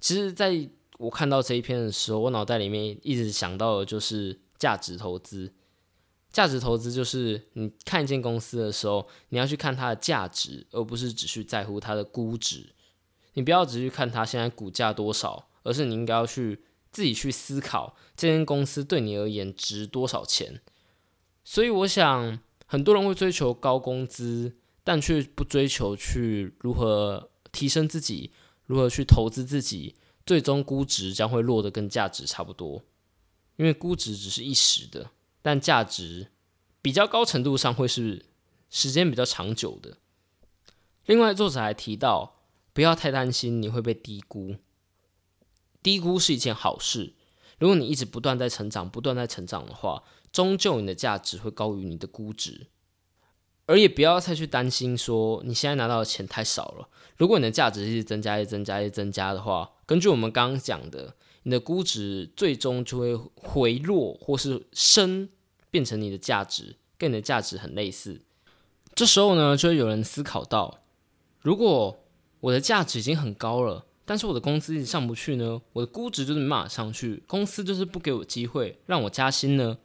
[0.00, 0.68] 其实，在
[0.98, 5.52] 我看到这一篇的时候，我脑袋里面一直想到的就是价值投资。
[6.32, 12.70] 价值投资就是你看一间公司的时候，你要去看它的价值，而不是只去在乎它的估值。
[13.34, 20.60] 你不要只去看它现在股价多少，而是你应该要去自己去思考这间公司对你而言值多少钱。
[21.44, 28.30] 所以我想，很多人会追求高工资，但却不追求去如何提升自己，
[28.66, 32.82] 如何去投资自己，最终估值将会落得跟价值差不多。
[33.56, 35.10] 因为估值只是一时的，
[35.42, 36.28] 但价值
[36.80, 38.24] 比较高程度上会是
[38.70, 39.98] 时间比较长久的。
[41.04, 42.38] 另外，作者还提到。
[42.74, 44.56] 不要太担心你会被低估，
[45.82, 47.12] 低估是一件好事。
[47.58, 52.68] 如果你一直不断在成长，不断在成长的话，终究你的价值会高于你的估值。
[53.66, 56.88] 而也不要再去担心说你现在拿到的钱太少了。
[57.18, 65.28] 如果你的价值一直增加、一直增加、一直增加的话，根据我们刚刚讲的，你的估值最终就会回落或是升，
[65.70, 68.20] 变成你的价值跟你的价值很类似。
[68.94, 70.78] 这时候呢，就会有人思考到，
[71.40, 71.98] 如果
[72.40, 75.62] 我的价值已经很高了，但是我的工资一直上不去呢？
[75.72, 79.78] 我的估值就是没法上去，公司就是不给我机会让我加薪呢？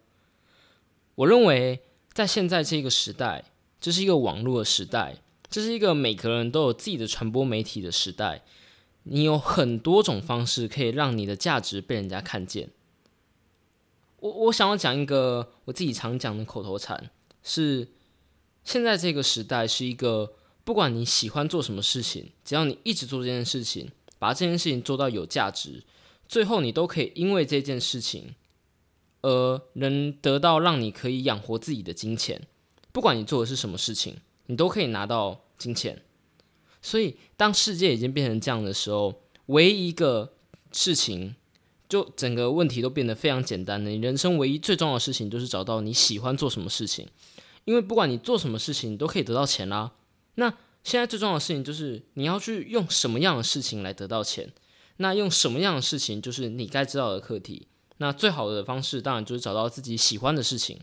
[1.16, 1.80] 我认为
[2.14, 3.46] 在现在这个时代，
[3.80, 5.18] 这是一个网络的时代，
[5.50, 8.44] 这是一个每个人都有自己的传播媒体的时代。
[9.10, 12.70] 你有很多种方式可以让你的价值被人家看见。
[14.20, 17.10] 我我想要讲一个我自己常讲的口头禅，
[17.44, 17.90] 是
[18.64, 20.34] 现在这个时代是一个。
[20.68, 23.90] 不管你喜欢做什么事情，只要你一直做这件事情，
[24.20, 25.82] 把这件事情做到有价值，
[26.28, 28.36] 最后你都可以因为这件事情
[29.22, 32.42] 而能得到让你可以养活自己的金钱。
[32.92, 34.18] 不管你做的是什么事情，
[34.48, 36.02] 你都可以拿到金钱。
[36.82, 40.34] 所以，当世界已经变成这样的时候，唯一一个
[40.72, 41.36] 事情，
[41.90, 43.90] 就整个问题都变得非常简单了。
[43.90, 47.08] 你人生唯一最重要的事情，就是找到你喜欢做什么事情。
[47.66, 49.92] 因为不管你做什么事情，你都可以得到钱啦。
[50.36, 50.50] 那
[50.84, 54.54] 现在最重要的事情就是你要去用什么样的事情来得到钱。
[54.98, 57.68] 那用什么样的事情就是你该知道的课题。
[57.98, 60.80] 那最好的方式当然就是找到自己喜欢的事情。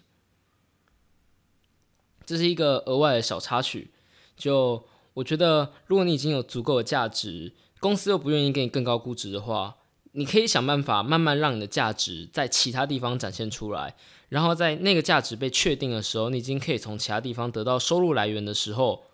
[2.27, 3.93] 这是一个额外的小插曲。
[4.37, 9.77] 就我觉得，如果你已经有足够的价值，公司又不愿意给你更高估值的话，
[10.13, 13.97] 你可以想办法慢慢让你的价值在其他地方展现出来。
[14.29, 19.05] 然后在那个价值被确定的时候，你已经可以从其他地方得到收入来源的时候。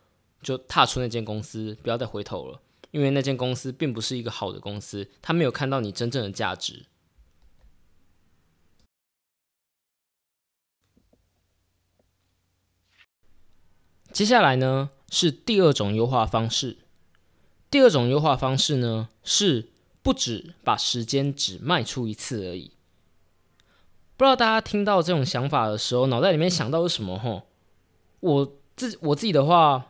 [0.42, 2.58] 就踏出那间公司，不要再回头了，
[2.92, 6.86] 因为那间公司并不是一个好的公司，他没有看到你真正的价值。
[14.10, 16.78] 接下来呢是第二种优化方式，
[17.70, 19.68] 第二种优化方式呢是
[20.02, 22.70] 不止把时间只卖出一次而已。
[24.16, 27.18] 不知道大家听到这种想法的时候，脑袋里面想到是什么？
[27.18, 27.42] 吼，
[28.20, 29.88] 我自我自己的话。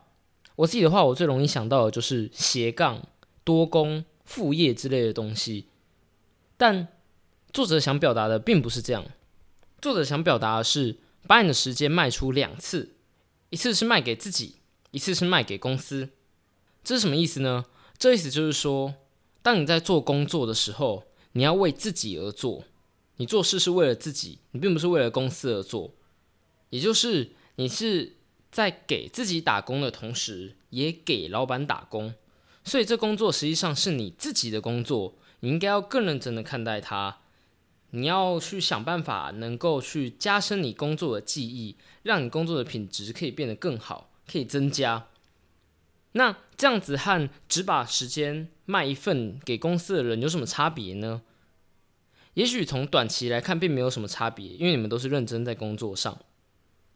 [0.57, 3.09] 我自己的话，我最容易想到的就是斜杠、
[3.45, 5.69] 多工、副业之类的东西。
[6.59, 6.87] 但
[7.51, 9.07] 作者想表达的并不是这样。
[9.81, 12.97] 作者想表达的是，把你的时间卖出两次，
[13.49, 14.57] 一次是卖给自己，
[14.91, 16.11] 一次是卖给公司。
[16.83, 17.67] 这是什么意思呢？
[17.99, 18.95] 这意思就是说，
[19.43, 22.65] 当你在做工作的时候，你要为自己而做，
[23.17, 25.95] 你做事是为了自己，你并不是为了公司而做。
[26.71, 28.17] 也就是你是。
[28.53, 32.13] 在给自己打工的同时，也给老板打工，
[32.65, 37.19] 所以这工作实际上是你自己的工作，你应该要更认真的看待它。
[37.91, 45.09] 你要去想办法，能够去加深你工作的记忆，让你工作的品质可以变得更好，可以增加。
[46.13, 51.23] 那这样子和只把时间卖一份给公司的人有什么差别呢？
[52.35, 56.19] 也许从短期来看，并没有什么差别，因为你们都是认真在工作上，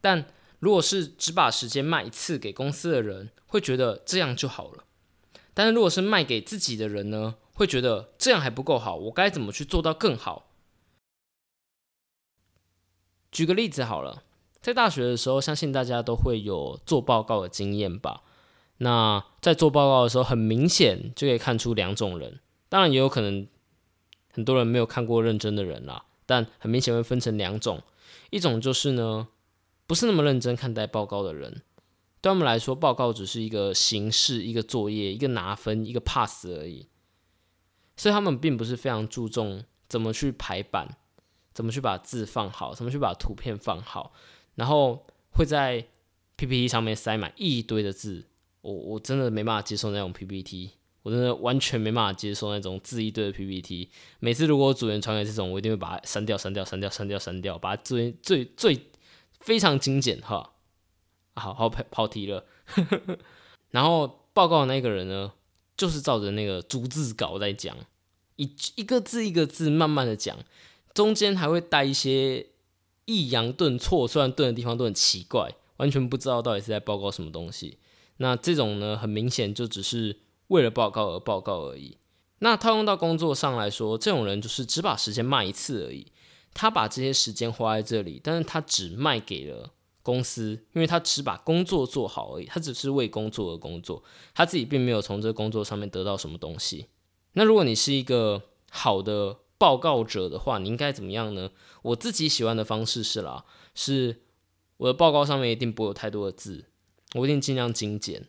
[0.00, 0.26] 但。
[0.60, 4.84] 如果是只把时间卖一次给公司的人，会觉得这样就好了。
[5.52, 10.50] 但是如果是卖给自己的人呢，会觉得这样还不够好，我该怎么去做到更好？
[13.30, 14.22] 举个例子好了，
[14.64, 18.22] 在大学的时候，相信大家都会有做报告的经验吧？
[18.79, 23.46] 那在做报告的时候，很明显就可以看出两种人，当然也有可能
[24.33, 27.83] 很多人没有看过认真的人啦，但很明显会分成两种，
[28.31, 29.29] 一种就是呢，
[29.87, 31.61] 不是那么认真看待报告的人，
[32.22, 36.88] 对他们来说，报告只是一个形式、一个作业、一个拿分、一个 pass 而已，
[37.98, 40.96] 所以他们并不是非常注重怎么去排版，
[41.53, 44.14] 怎么去把字放好，怎么去把图片放好，
[44.54, 45.86] 然后会在
[46.36, 48.26] PPT 上面塞满一堆的字。
[48.60, 50.70] 我我真的没办法接受那种 PPT，
[51.02, 53.90] 我真的完全没办法接受那种字一堆的 PPT。
[54.20, 58.86] 每次如果主人传给这种，我一定会把它删掉、删掉、删掉、删掉、删掉，把它最最最
[59.40, 60.52] 非常精简哈。
[61.34, 62.46] 好好跑跑题了。
[63.70, 65.32] 然后报告的那个人呢，
[65.76, 67.76] 就是照着那个逐字稿在讲，
[68.36, 70.38] 一一个字一个字慢慢的讲，
[70.94, 72.46] 中间还会带一些
[73.06, 77.78] 抑扬顿挫，虽然顿的地方都很奇怪，完全不知道到底是在报告什么东西。
[78.18, 81.96] 那这种呢，很明显就只是为了报告而报告而已。
[82.38, 86.06] 那套用到工作上来说，这种人就是只把时间卖一次而已。
[86.52, 92.44] 他把这些时间花在这里，但是他只卖给了公司，因为他只把工作做好而已。
[92.44, 94.02] 他只是为工作而工作，
[94.34, 96.86] 他自己并没有从这个工作上面得到什么东西。
[97.32, 98.40] 那如果你是一个
[98.70, 101.50] 好的报告者的话，你应该怎么样呢？
[101.82, 104.22] 我自己喜欢的方式是啦，是
[104.78, 106.66] 我的报告上面一定不会有太多的字。
[107.14, 108.26] 我一定尽量精简，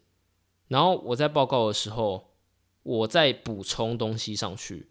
[0.68, 2.36] 然后我在报告的时候，
[2.84, 4.90] 我再补充东西上去。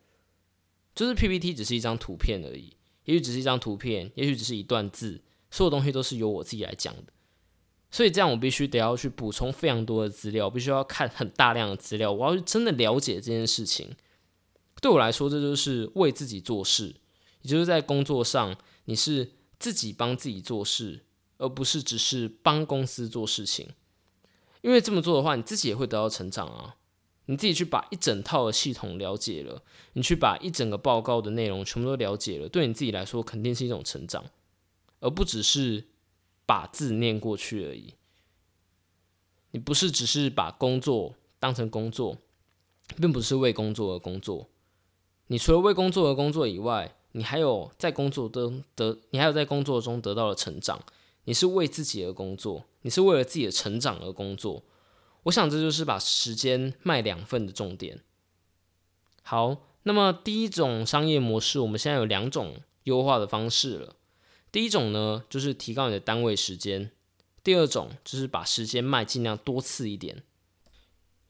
[0.95, 7.13] 就是 PPT 只是一张图片而已，也许只是一张图片，也许只是一段字，所有东西都是由我自己来讲的。
[7.91, 13.95] 所以这样我必须得要去补充非常多的资料，必须要看很大量的资料，我要去真的了解这件事情。
[14.85, 16.97] 对我来说，这就是为自己做事，
[17.41, 21.07] 也就是在工作上，你是自己帮自己做事，
[21.39, 23.71] 而不是只是帮公司做事情。
[24.61, 26.77] 因为这么做的话，你自己也会得到成长啊！
[27.25, 29.63] 你自己去把一整套的系统了解了，
[29.95, 34.27] 你去把一整个报告的内容全部都了解了，对你自己来说肯定是一种成长，
[35.01, 35.87] 而不只是
[36.45, 37.95] 把字念过去而已。
[39.53, 42.19] 你不是只是把工作当成工作，
[42.99, 44.51] 并不是为工作而工作。
[45.29, 50.83] 你除了为工作而工作以外，你还有在工作中得，你还有在工作中得到了成长。
[51.27, 54.63] 你是为自己而工作，你是为了自己的成长而工作。
[55.23, 58.01] 我想这就是把时间卖两份的重点。
[59.23, 63.97] 好，那么第一种商业模式，我们现在有两种优化的方式了。
[64.53, 66.91] 第一种呢，就是提高你的单位时间；
[67.43, 70.23] 第二种就是把时间卖尽量多次一点，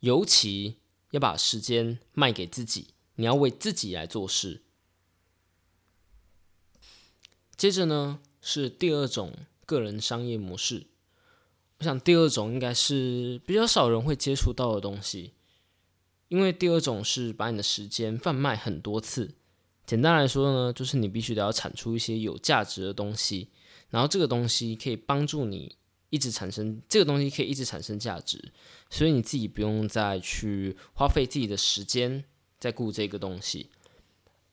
[0.01, 0.79] 尤其
[1.13, 4.63] 要把时间卖给自己，你要为自己来做事。
[7.57, 9.33] 接着呢，是第二种。
[9.67, 10.89] 个人商业模式，
[11.79, 15.33] 我想第二种应该是比较少人会接触到的东西，
[16.29, 19.37] 因为第二种是把你的时间贩卖很多次。
[19.87, 23.49] 简单来说呢，就是你必须得要产出一些有价值的东西，
[23.89, 25.75] 然后这个东西可以帮助你
[26.11, 28.53] 一直产生，这个东西可以一直产生价值，
[28.91, 32.23] 所以你自己不用再去花费自己的时间
[32.65, 33.71] 在顾这个东西。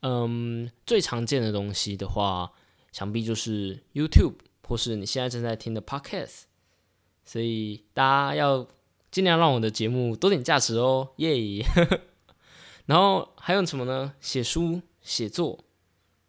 [0.01, 2.51] 嗯，最常见的东西的话，
[2.91, 4.35] 想必就是 YouTube。
[4.63, 6.43] 或是你现在正在听的 Podcast，
[7.25, 8.65] 所以大家要
[9.11, 11.65] 尽量让我的节目多点价值哦，耶！
[12.87, 14.13] 然后还有什么呢？
[14.21, 15.65] 写书、写作，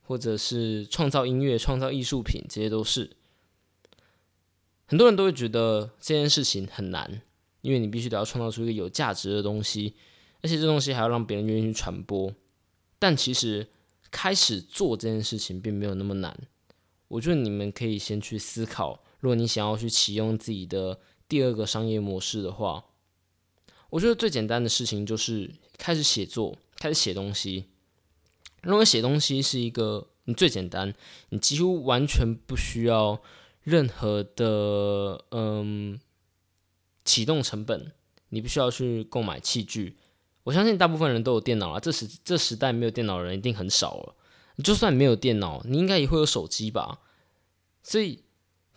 [0.00, 3.12] 或者是创造音乐、创造艺术品，这些都是
[4.86, 7.22] 很多人都会觉得这件事情很难，
[7.60, 9.94] 因为你必须得要创造出一个有价值的东西，
[10.42, 12.34] 而且这东西还要让别人愿意去传播。
[12.98, 13.68] 但其实
[14.10, 16.38] 开始做这件事情并没有那么难。
[17.08, 22.84] 我觉得你们可以先去思考，如果你想要去启用自己的第二个商业模式的话，
[23.90, 27.66] 我觉得最简单的事情就是开始写作，开始写东西。
[28.62, 30.94] 如果写东西是一个你最简单，
[31.30, 33.20] 你几乎完全不需要
[33.62, 36.00] 任何的嗯
[37.04, 37.92] 启动成本，
[38.28, 39.96] 你不需要去购买器具。
[40.44, 44.14] 我相信大部分人都有电脑啊，这时这时代没有电脑的人一定很少了。
[44.62, 47.00] 就算没有电脑，你应该也会有手机吧？
[47.82, 48.22] 所以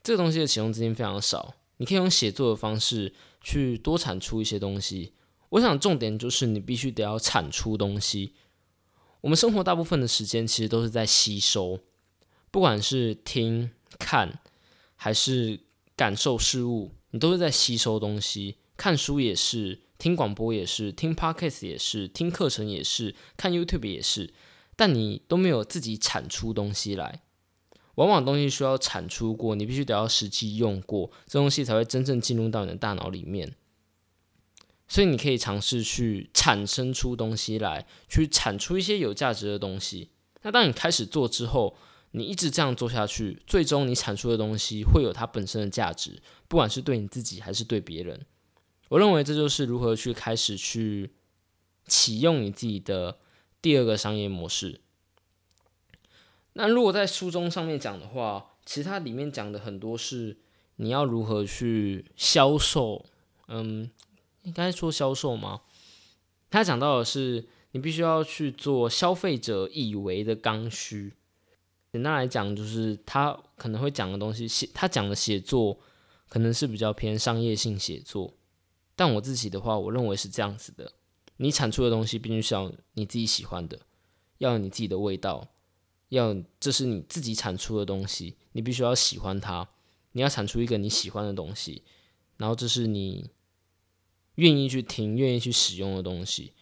[0.01, 5.13] 这个东西的启动资金非常少，你可以用写作的方式去多产出一些东西。
[5.49, 8.33] 我想重点就是你必须得要产出东西。
[9.21, 11.79] 我们生活大部分的时间其实都是在吸收，
[12.51, 14.39] 不管是听、看
[14.95, 15.59] 还是
[15.95, 18.57] 感受事物，你都是在吸收东西。
[18.77, 24.33] 看书也是，听广播也是，听 podcast 也是，听课程也是，看 YouTube 也是，
[24.75, 27.21] 但你都没有自己产出东西来。
[27.95, 33.55] 往往东西需要产出过，你必须得要实际用过，这东西才会真正进入到你的大脑里面。
[34.87, 40.09] 所以你可以尝试去产生出东西来，去产出一些有价值的东西。
[40.41, 41.77] 那当你开始做之后，
[42.11, 48.25] 你一直这样做下去，最终你产出的东西会有它本身的价值，不管是对你自己还是对别人。
[48.89, 51.11] 我认为这就是如何去开始去
[51.87, 53.17] 启用你自己的
[53.61, 54.81] 第二个商业模式。
[56.53, 60.37] 那如果在书中上面讲的话，其实它里面讲的很多是
[60.77, 63.05] 你要如何去销售，
[63.47, 63.89] 嗯，
[64.43, 65.61] 应该说销售吗？
[66.49, 71.11] 他讲到的是你必须要去做消费者以为的刚需。
[71.91, 75.77] 简单来讲，就是他可能会讲的东西，写他讲的写作
[76.29, 78.33] 可能是比较偏商业性写作。
[78.95, 80.91] 但我自己的话，我认为是这样子的：
[81.37, 83.79] 你产出的东西必须是要你自己喜欢的，
[84.37, 85.49] 要有你自己的味道。
[86.09, 89.67] 要这是你自己产出的东西，你必须要喜欢它。
[90.11, 91.83] 你要产出一个你喜欢的东西，
[92.37, 93.31] 然后这是你
[94.35, 96.53] 愿意去听、愿意去使用的东西。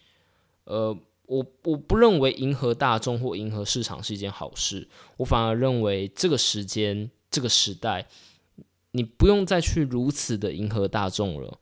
[0.63, 8.07] 呃，我我不认为迎合大众或迎合市场是一件好事，我反而认为这个时间、这个时代，
[8.91, 11.59] 你不用再去如此的迎合大众了，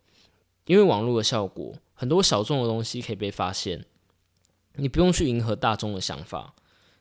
[0.71, 3.83] 因为网络的效果，很多小众的东西可以被发现，
[4.75, 6.55] 你不用去迎合大众的想法。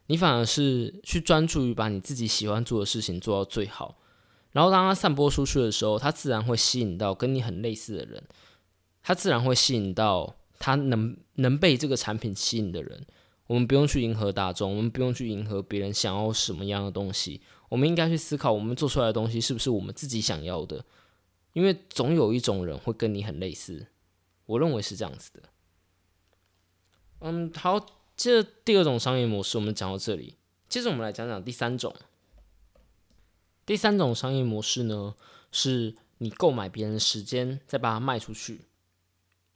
[0.09, 3.97] 你反而是去专注于把你自己喜欢做的事情做到最好，
[4.51, 8.21] 然后当它散播出去的时候，它自然会吸引到跟你很类似的人，
[9.05, 13.07] 它自然会吸引到他能能被这个产品吸引的人。
[13.47, 20.85] 我们不用去迎合大众，我们不用去迎合别人想要什么样的东西，我们应该去思考我们做出来的东西是不是我们自己想要的，
[21.53, 23.87] 因为总有一种人会跟你很类似，
[24.47, 25.43] 我认为是这样子的。
[27.21, 27.99] 嗯，好。
[28.17, 30.37] 这第二种商业模式我们讲到这里，
[30.69, 31.95] 接着我们来讲讲第三种。
[33.65, 35.15] 第三种商业模式呢，
[35.51, 38.67] 是你购买别人的时间，再把它卖出去。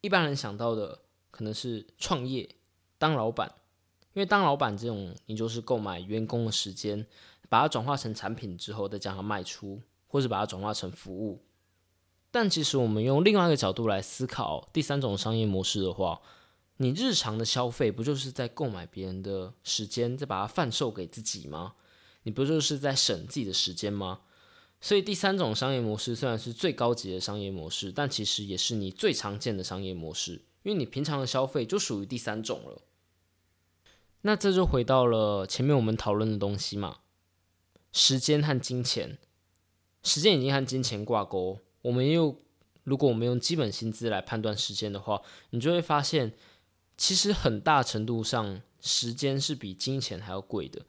[0.01, 2.49] 一般人想到的可能是创业、
[2.97, 3.55] 当老板，
[4.15, 7.07] 因为当老板这种，你就是购买员工的时间，
[7.51, 11.45] 把它转化成产品之后，再将它卖出，或是把它转化成服务。
[12.35, 16.21] 但其实我们用另外一个角度来思考第三种商业模式的话，
[16.79, 21.75] 你日常的消费不就是在购买别人的时间，再把它贩售给自己吗？
[22.25, 24.23] 你不就是在省自己的时间吗？
[24.81, 32.83] 所以第三种商业模式虽然是最高级的商业模式，但其实也是你最常见的商业模式，因为你平常的消费就属于第三种了。
[34.23, 36.97] 那这就回到了前面我们讨论的东西嘛，
[37.93, 39.19] 时间和金钱，
[40.03, 41.61] 时间已经和金钱挂钩。
[41.85, 42.41] 我们又
[42.83, 46.33] 如果我们用基本薪资来判断时间的话，你就会发现。
[46.97, 50.87] 其实很大程度上，时间是比金钱还要贵的，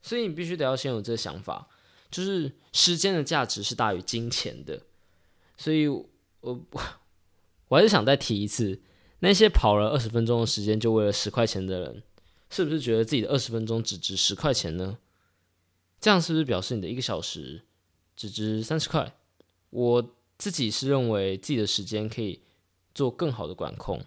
[0.00, 1.68] 所以你必须得要先有这个想法，
[2.12, 4.82] 就是时间的价值是大于金钱的。
[5.56, 6.06] 所以，我
[7.66, 8.80] 我还是想再提一次，
[9.18, 12.04] 那些跑了二十分钟的时间就为了十块钱的人，
[12.48, 14.98] 是不是觉得自己的二十分钟只值十块钱呢？
[16.00, 17.64] 这样是不是表示你的一个小时
[18.14, 19.12] 只值三十块？
[19.70, 22.40] 我自己是认为自己的时间可以
[22.94, 24.04] 做更好的管控。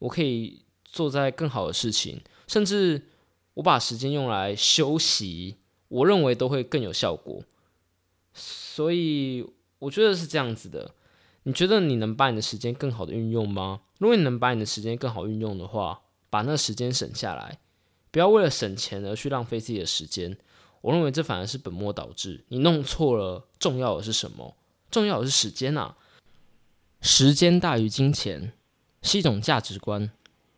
[0.00, 3.02] 我可以做在更好的事情，甚至
[3.54, 5.56] 我把时间用来休息，
[5.88, 7.42] 我认为都会更有效果。
[8.32, 9.44] 所以
[9.80, 10.94] 我觉得是这样子的。
[11.44, 13.80] 你觉得你能把你的时间更好的运用吗？
[13.98, 17.58] 如果你能把你的时间更好运用的话，把那时间省下来，
[18.10, 20.36] 不要为了省钱而去浪费自己的时间。
[20.82, 22.44] 我认为这反而是本末倒置。
[22.48, 24.54] 你弄错了，重要的是什么？
[24.90, 25.96] 重要的是时间啊！
[27.00, 28.52] 时间大于金钱。
[29.00, 30.10] 是一种价值观，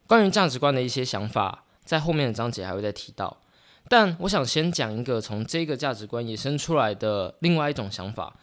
[0.06, 3.42] 关于价值观的一些想法，在后面的章节还会再提到。
[3.86, 8.40] 但我想先讲一个从这个价值观衍生出来的另外一种想法，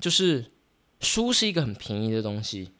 [0.00, 0.50] 就是
[0.98, 2.72] 书是一个很便宜的东西。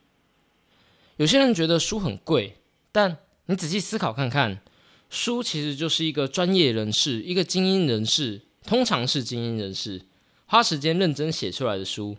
[1.19, 2.57] 有些人觉得书很贵，
[2.91, 4.61] 但你仔细思考看看，
[5.09, 10.03] 书其实就是一个专业人士、一个精英人士，通常是精英人士
[10.47, 12.17] 花时间认真写出来的书。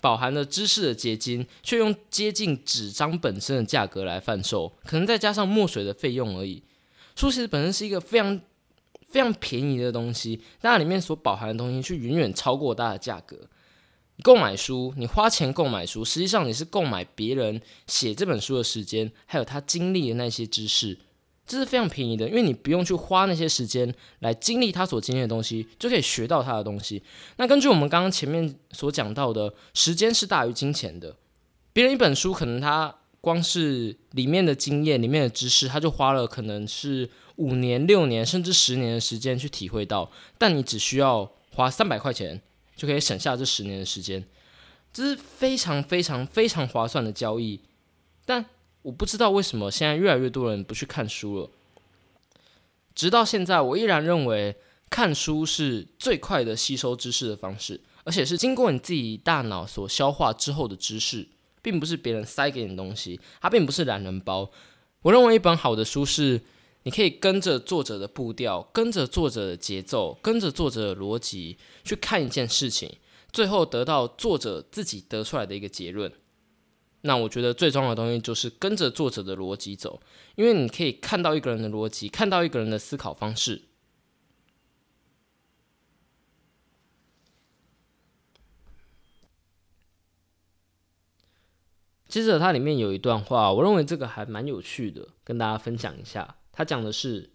[0.00, 6.62] 饱含了知识的结晶，却用接近纸张本身的价格来贩售，可能再加上墨水的费用而已。
[7.14, 8.40] 书其实本身是一个非常
[9.08, 13.36] 非常便宜的东西，但它里面所饱含的东西却远远超过它的价格。
[14.16, 20.98] 你购买书，你花钱购买书，实际上你是购买别人写这本书的时间，还有他经历的那些知识。
[21.46, 27.02] 这是非常便宜的，因为你不用去花那些时间来经历他所经历的东西，就可以学到他的东西。
[27.36, 31.16] 那根据我们刚刚前面所讲到的，时间是大于金钱的。
[31.72, 42.40] 别人一本书可能他光是里面的经验、里面的知识，他就花了可能是五年、六年甚至十年的时间去体会到，但你只需要花三百块钱
[42.74, 44.24] 就可以省下这十年的时间，
[44.92, 47.60] 这是非常非常非常划算的交易。
[48.24, 48.44] 但
[48.86, 51.50] 我不知道为什么现在越来越多人不去看书了。
[52.94, 54.54] 直到现在，我依然认为
[54.88, 61.26] 看书是最快的吸收知识的方式，而且是经过你自己大脑所消化之后的知识，
[61.60, 63.20] 并不是别人塞给你的东西。
[63.40, 64.48] 它并不是懒人包。
[65.02, 66.40] 我认为一本好的书是
[66.84, 72.88] 你可以跟着作者的步调，跟着作者的节奏，跟着作者的逻辑去看一件事情，
[73.32, 76.12] 最后得到作者自己得出来的一个结论。
[77.06, 80.02] 那我觉得最重要的东西就是跟着作者的逻辑走，
[80.34, 83.62] 因为你可以看到一个人的逻辑，看到一个人的思考方式。
[92.08, 96.36] 接着，它里面有一段话，我认为这个还蛮有趣的，跟大家分享一下。
[96.50, 97.30] 他讲的是：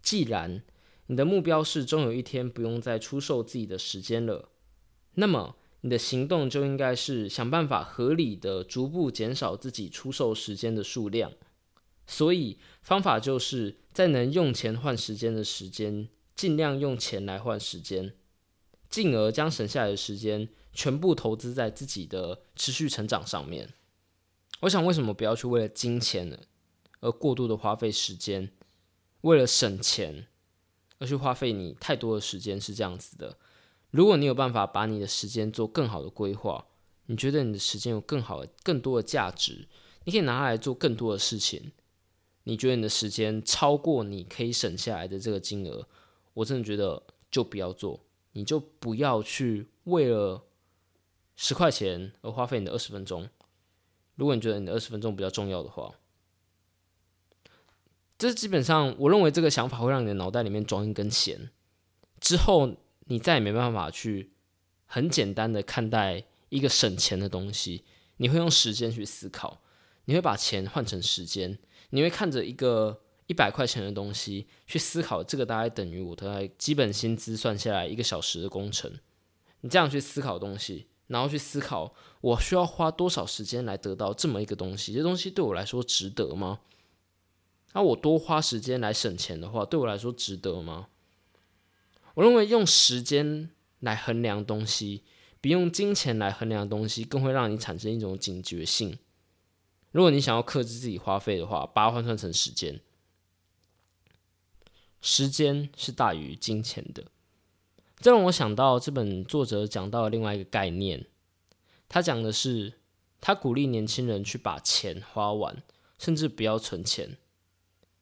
[0.00, 0.62] 既然
[1.06, 4.50] 你的目标是终有一天不用再出售自己的时间了，
[5.14, 5.56] 那么。
[5.82, 11.32] 你的行动就应该是想办法合理的逐步减少自己出售时间的数量，
[12.06, 18.12] 所以方法就是在能用钱换时间的时间，尽量用钱来换时间，
[18.90, 23.72] 进而将省下来的时间全部投资在自己的持续成长上面。
[24.60, 26.38] 我想，为什么不要去为了金钱呢，
[26.98, 28.50] 而过度的花费时间？
[29.20, 30.26] 为了省钱
[30.98, 33.36] 而去花费你太多的时间是这样子的。
[33.90, 36.66] 如果你有办法把你的时间做更好的规划，
[37.06, 39.66] 你觉得你的时间有更好的、更多的价值，
[40.04, 41.72] 你可以拿来做更多的事情。
[42.44, 45.88] 你觉得你的时间超过你可以省下来的这个金额，
[46.34, 47.98] 我真的觉得就不要做，
[48.32, 50.44] 你就不要去为了
[51.36, 53.28] 十块钱而花费你的二十分钟。
[54.16, 55.94] 如果你觉得你的二十分钟比较重要的话，
[58.18, 61.48] 这基本上我认为这个想法会让你的脑袋里面装一根弦，
[62.20, 62.76] 之后。
[63.08, 64.32] 你再也没办法去
[64.86, 67.84] 很简单的看待一个省钱的东西，
[68.16, 69.60] 你会用时间去思考，
[70.06, 71.58] 你会把钱换成时间，
[71.90, 78.90] 你会看着一个一百块钱的东西去思考，这个大概等于我的基本薪资算下来一个小时的工程。
[79.60, 86.60] 你这样去思考东西，然后去思考我需要花多少时间来得到这么一个东西，这东西对我来说值得吗？
[87.74, 90.88] 那我多花时间来省钱的话，对我来说值得吗？
[92.18, 93.48] 我认为用时间
[93.78, 95.04] 来衡量东西，
[95.40, 98.98] 比用金钱来衡量东西更会让你产生一种警觉性。
[99.92, 102.80] 如果你想要克制自己花费的话，把它换算成时间，
[105.00, 107.04] 时间是大于金钱的。
[108.00, 111.06] 这让我想到这本作者讲到的另外一个概念，
[111.88, 112.72] 他讲的是
[113.20, 115.62] 他鼓励年轻人去把钱花完，
[116.00, 117.16] 甚至不要存钱。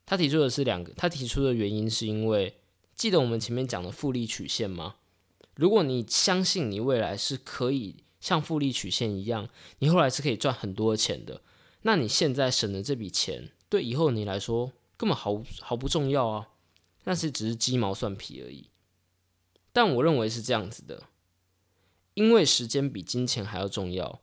[0.06, 2.58] 他提出的是两个，他提出的原因是因为。
[2.96, 4.96] 记得我们前面讲的复利曲线吗？
[5.54, 9.48] 如果你相信你未来是可以像复利曲线一样，
[9.80, 11.42] 你后来是可以赚很多钱的，
[11.82, 16.48] 那你现在省的这笔钱，对以后你来说根本毫毫不重要啊，
[17.04, 18.70] 那是只是鸡毛蒜皮而已。
[19.74, 21.02] 但我认为是这样子的，
[22.14, 24.20] 因为时间比金钱还要重要。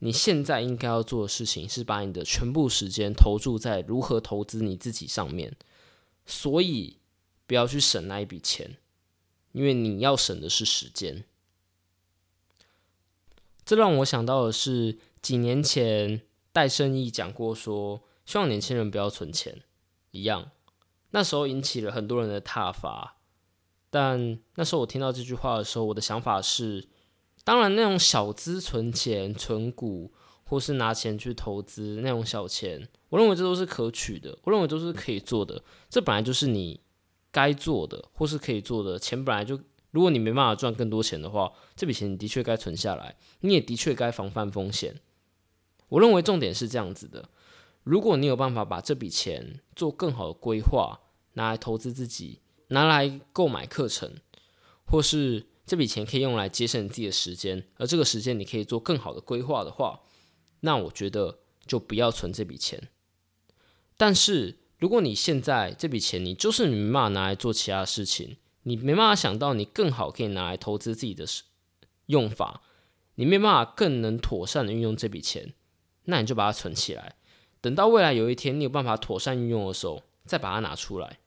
[0.00, 5.56] 你现在应该要做的事情是把你的全部时间投注在如何投资你自己上面，
[6.26, 6.98] 所以。
[7.46, 8.76] 不要去省那一笔钱，
[9.52, 11.24] 因为你要省的是时间。
[13.64, 16.22] 这让我想到的是几年前
[16.52, 19.62] 戴胜义讲过，说希望年轻人不要存钱
[20.10, 20.50] 一样。
[21.10, 23.16] 那时候引起了很多人的挞伐，
[23.90, 26.88] 但那时候我听到这句话的时候，我的想法是：
[27.44, 30.12] 当然，那种小资存钱、存股，
[30.44, 35.62] 或是拿钱去投资那种小钱，我认为这都是可取的，我认为都是可以做的。
[35.88, 36.80] 这本来就是你。
[37.36, 39.60] 该做的或是可以做的钱本来就，
[39.90, 45.02] 如果你没办法赚更多钱的话，这笔钱你的确该存下来，你也的确该防范风险。
[45.88, 47.28] 我认为重点是这样子的：
[47.84, 51.00] 如果你有办法把这笔钱做更好的规划，
[51.34, 54.14] 拿来投资自己，拿来购买课程，
[54.86, 60.00] 或是这笔钱可以用来节省自己的时间，而这个时间你可以做更好的规划的话，
[60.60, 62.88] 那我觉得就不要存这笔钱。
[63.98, 64.60] 但是。
[64.78, 71.24] 如果你现在这笔钱，你就是你没办法拿来做其他事情，你没办法想到你更好可以拿来投资自己的
[72.06, 72.62] 用法，
[73.14, 75.54] 你没办法更能妥善的运用这笔钱，
[76.04, 77.16] 那你就把它存起来，
[77.60, 81.20] 等到未来有一天你有办法妥善运用的时候，再把它拿出来。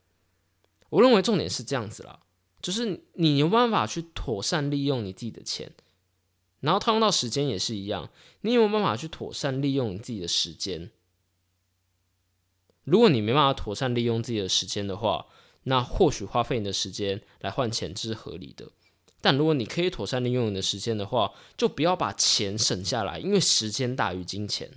[0.90, 2.20] 我认为重点是这样子啦，
[2.62, 5.72] 就是你有办法去妥善利用你自己的钱，
[6.60, 8.10] 然后套用到时间也是一样，
[8.42, 10.92] 你有没有办法去妥善利用你自己的时间？
[12.90, 15.26] 如果你没办法妥善利用自己的时间的话，
[15.64, 18.70] 那或许花费你的时间来换钱这是合理的。
[19.22, 24.72] 但如果你可以妥善利用你的时间的话，就不要把钱省下来，因为时间大于金钱。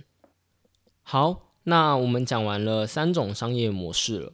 [1.01, 4.33] 好，那我们讲完了三种商业模式了，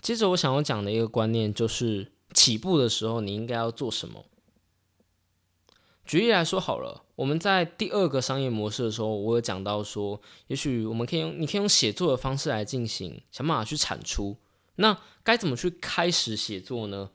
[0.00, 4.24] 接着我想要讲的一个观念就是起步的时候你应该要做什么。
[6.10, 14.36] 举例来说好了，我们在第二个商业模式的时候，我有讲到说，也许我们可以用你可以用写作的方式来进行，想办法去产出。
[14.74, 17.10] 那该怎么去开始写作呢？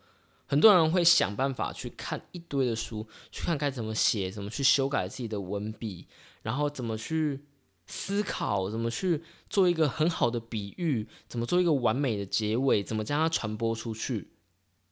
[0.46, 6.08] 很多人会想办法去看一堆的书，去看该怎么写，怎么去修改自己的文笔，
[6.44, 7.44] 然后怎么去
[7.88, 14.30] 思考，怎么去做一个很好的比喻，怎么做一个完美的结尾，怎么将它传播出去，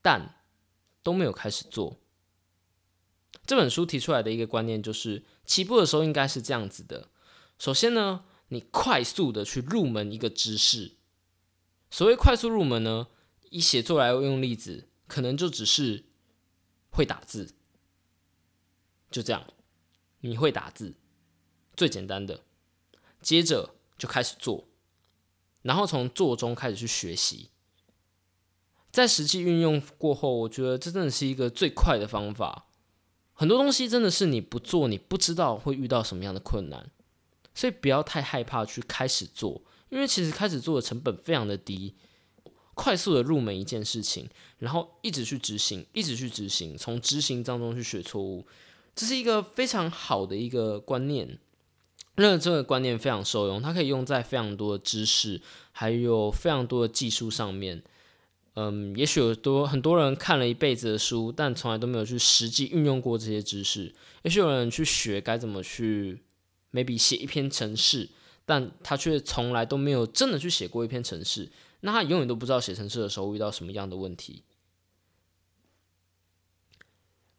[0.01, 0.35] 但
[1.01, 1.95] 都没有开始做。
[3.45, 7.09] 这本书提出来的一个观念就是，起步的时候应该是这样子的：
[7.57, 10.93] 首先呢，你快速的去入门一个知识。
[11.91, 13.07] 所谓快速入门呢，
[13.49, 14.89] 以写作来用例子。
[15.05, 16.05] 可能就只是
[16.89, 17.53] 会打字，
[19.11, 19.45] 就这样，
[20.21, 20.95] 你会打字，
[21.75, 22.41] 最简单的，
[23.21, 24.69] 接着就开始做，
[25.61, 27.51] 然后从做中开始去学习，
[28.89, 32.67] 在实际运用过后，我觉得这真的是一个最快的方法。
[33.33, 36.89] 很多东西真的是你不做，你不知道会遇到什么样的困难，
[37.53, 41.95] 所以不要太害怕去开始做，因为其实开始做的成本非常的低。
[42.75, 44.27] 快速的入门一件事情，
[44.57, 48.47] 然后一直去执行，一直去执行，从执行当中去学错误，
[48.95, 51.37] 这是一个非常好的一个观念。
[52.15, 55.39] 那这个观念非常受用，它可以用在非常多的知识，
[55.71, 57.83] 还有非常多的技术上面。
[58.55, 63.93] 嗯，也许有多很多人看了一辈子的书，但从来都没有去实际运用过这些知识。
[64.21, 66.21] 也许有人去学该怎么去
[66.71, 68.09] ，maybe 写一篇程式，
[68.45, 71.51] 但他却从来都没有真的去写过一篇程式。
[71.81, 74.43] 那他永远都不知道写程式的时候遇到什么样的问题，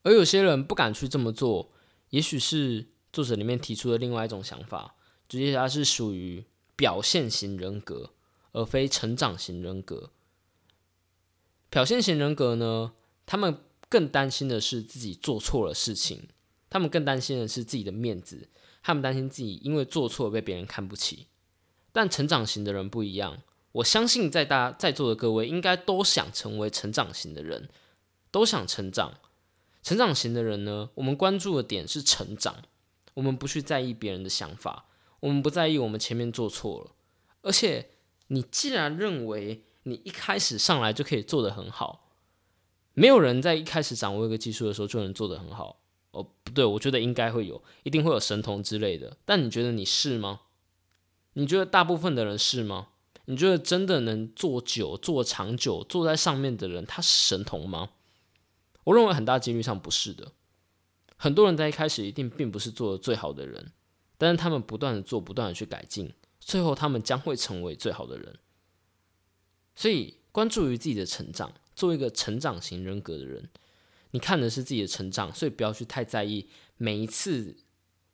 [0.03, 1.71] 而有些人不敢去这么做，
[2.11, 4.97] 也许是作者里面提出的另外一种想法，
[5.29, 6.45] 就是他是属于
[6.75, 8.11] 表现型人格，
[8.51, 10.11] 而非成长型人格。
[11.75, 12.93] 表现型人格呢，
[13.27, 13.59] 他们
[13.89, 16.29] 更担心的是自己做错了事情，
[16.71, 18.49] 他们更担心的是自己的面子，
[18.81, 21.27] 他们担心自己因为做错被别人看不起。
[21.91, 23.43] 但成长型的人不一样。
[23.73, 27.69] 我相信在大在座的各位应该都想成为成长型的人，
[28.31, 29.13] 都想成长。
[29.83, 32.55] 成长型的人呢，我们关注的点是成长，
[33.15, 34.87] 我们不去在意别人的想法，
[35.19, 36.93] 我们不在意我们前面做错了。
[37.43, 37.91] 而且，
[38.29, 42.11] 你既然认为你一开始上来就可以做得很好，
[42.93, 45.81] 没有人在一开始掌握一个技术的时候就能做得很好。
[46.11, 49.17] 哦，不对，我觉得应该会有，一定会有神童之类的。
[49.25, 50.43] 但你觉得你是吗？
[51.33, 52.89] 你觉得大部分的人是吗？
[53.27, 57.91] 你觉得真的能做久、做长久、坐在上面的人，他是神童吗？
[58.85, 60.33] 我认为很大几率上不是的。
[61.17, 63.73] 很多人在一开始一定并不是做的最好的人，
[64.17, 68.39] 但是他们不断的做、不断的去改进，最后他们将会成为最好的人。
[69.77, 73.49] 所以，关注于自己的成长，做一个成长型人格的人，
[74.11, 77.57] 你看的是自己的成长，所以不要去太在意每一次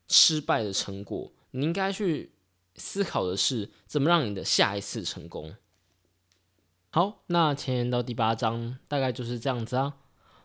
[0.08, 2.32] 失败的成果，你应该去。
[2.76, 5.54] 思考的是怎么让你的下一次成功。
[6.90, 9.98] 好，那前言到第八章大概就是这样子啊。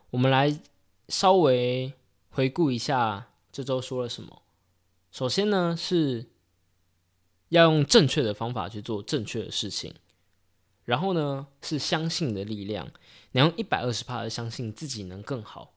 [0.10, 0.60] 我们来
[1.08, 1.94] 稍微
[2.32, 4.42] 回顾一下这周说了什么。
[5.12, 6.26] 首先呢，是
[7.50, 9.94] 要用正确的方法去做正确的事情。
[10.86, 12.92] 然后呢，是相信的力量。
[13.32, 15.74] 你要用一百二十帕的相信自己能更好。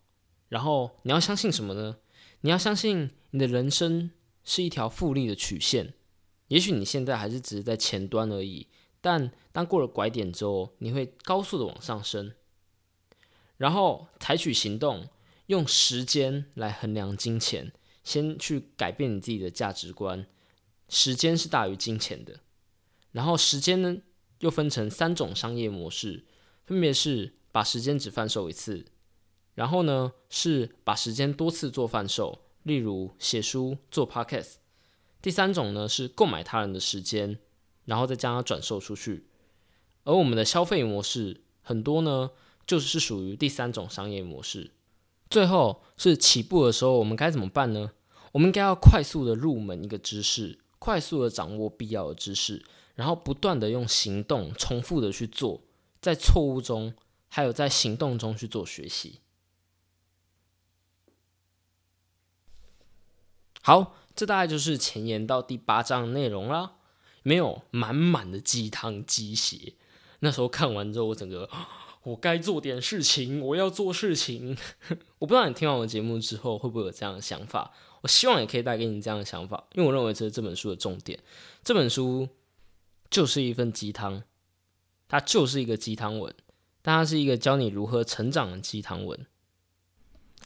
[0.48, 1.96] 然后你要相信什么呢？
[2.42, 4.11] 你要相信你的人生
[4.44, 5.94] 是一条复利的曲线。
[6.46, 8.68] 也许你现在还是只是在前端而已，
[9.00, 12.32] 但当过了拐点之后，你会高速的往上升。
[13.56, 15.09] 然后采取行动，
[15.46, 17.72] 用时间来衡量金钱，
[18.04, 20.26] 先去改变你自己的价值观。
[20.88, 22.40] 时间是大于金钱的。
[23.12, 23.98] 然后时间呢，
[24.41, 26.24] 又分成三种商业模式，
[26.64, 28.86] 分别是把时间只贩售一次，
[29.55, 34.55] 然后呢是把时间多次做贩售，例如写书、做 podcast。
[35.20, 37.39] 第三种呢是购买他人的时间，
[37.86, 39.26] 然后再将它转售出去。
[40.05, 42.30] 而我们的消费模式很多呢，
[42.66, 44.70] 就是属于第三种商业模式。
[45.28, 47.91] 最后是起步的时候，我们该怎么办呢？
[48.32, 52.64] 我们应该要快速的入门一个知识，快速的掌握必要的知识，
[52.99, 55.62] 然后不断的用行动重复的去做，
[56.03, 56.92] 在错误中
[57.28, 59.20] 还有在行动中去做学习。
[63.62, 63.94] 好。
[64.18, 66.72] 这大概就是前言到第八章的内容啦。
[67.22, 69.74] 没有满满的鸡汤鸡血。
[70.18, 71.49] 那时候看完之后，我整个
[72.03, 74.59] 我该做点事情，我要做事情。
[75.20, 81.16] 我不知道你听完我节目之后会不会有这样的想法，我希望也可以带给你这样的想法，因为我认为这是这本书的重点。
[81.62, 82.28] 这本书
[83.11, 84.22] 就是一份鸡汤，
[85.09, 86.34] 它就是一个鸡汤文，
[86.82, 89.26] 但它是一个教你如何成长的鸡汤文。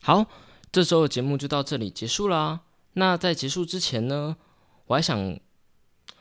[0.01, 0.27] 好，
[0.71, 2.61] 这周的节目就到这里结束啦。
[2.95, 4.37] 那在结束之前呢，
[4.87, 5.39] 我还想，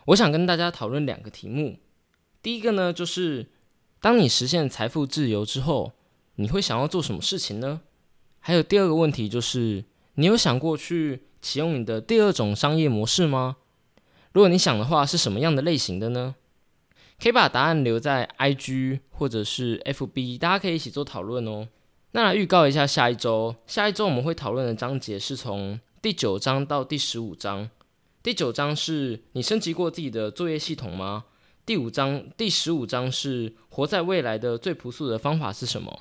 [0.06, 1.80] 我想跟大家讨论两个题目。
[2.42, 3.52] 第一个呢，就是
[4.00, 5.94] 当你实现财富自由之后，
[6.36, 7.82] 你会想要做什么事情呢？
[8.40, 9.86] 还有第二个问题就是，
[10.16, 13.58] 你有想过去启用你的第二种商业模式吗？
[14.34, 16.36] 如果你想的话，是什么样的类型的呢？
[17.22, 21.68] 可以把答案留在 IG 或者是 FB，大家可以一起做讨论哦。
[22.14, 27.70] 那来预告一下下一周，下一周我们会讨论的章节是从第九章到第十五章。
[28.24, 31.26] 第九章是你升级过自己的作业系统吗？
[31.66, 36.00] 第五章、第十五章是活在未来的最朴素的方法是什么？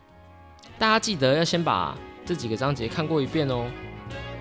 [0.79, 3.71] 大家记得要先把这几个章节看过一遍哦。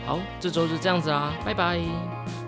[0.05, 2.38] 好，这周就这样子啦，拜拜。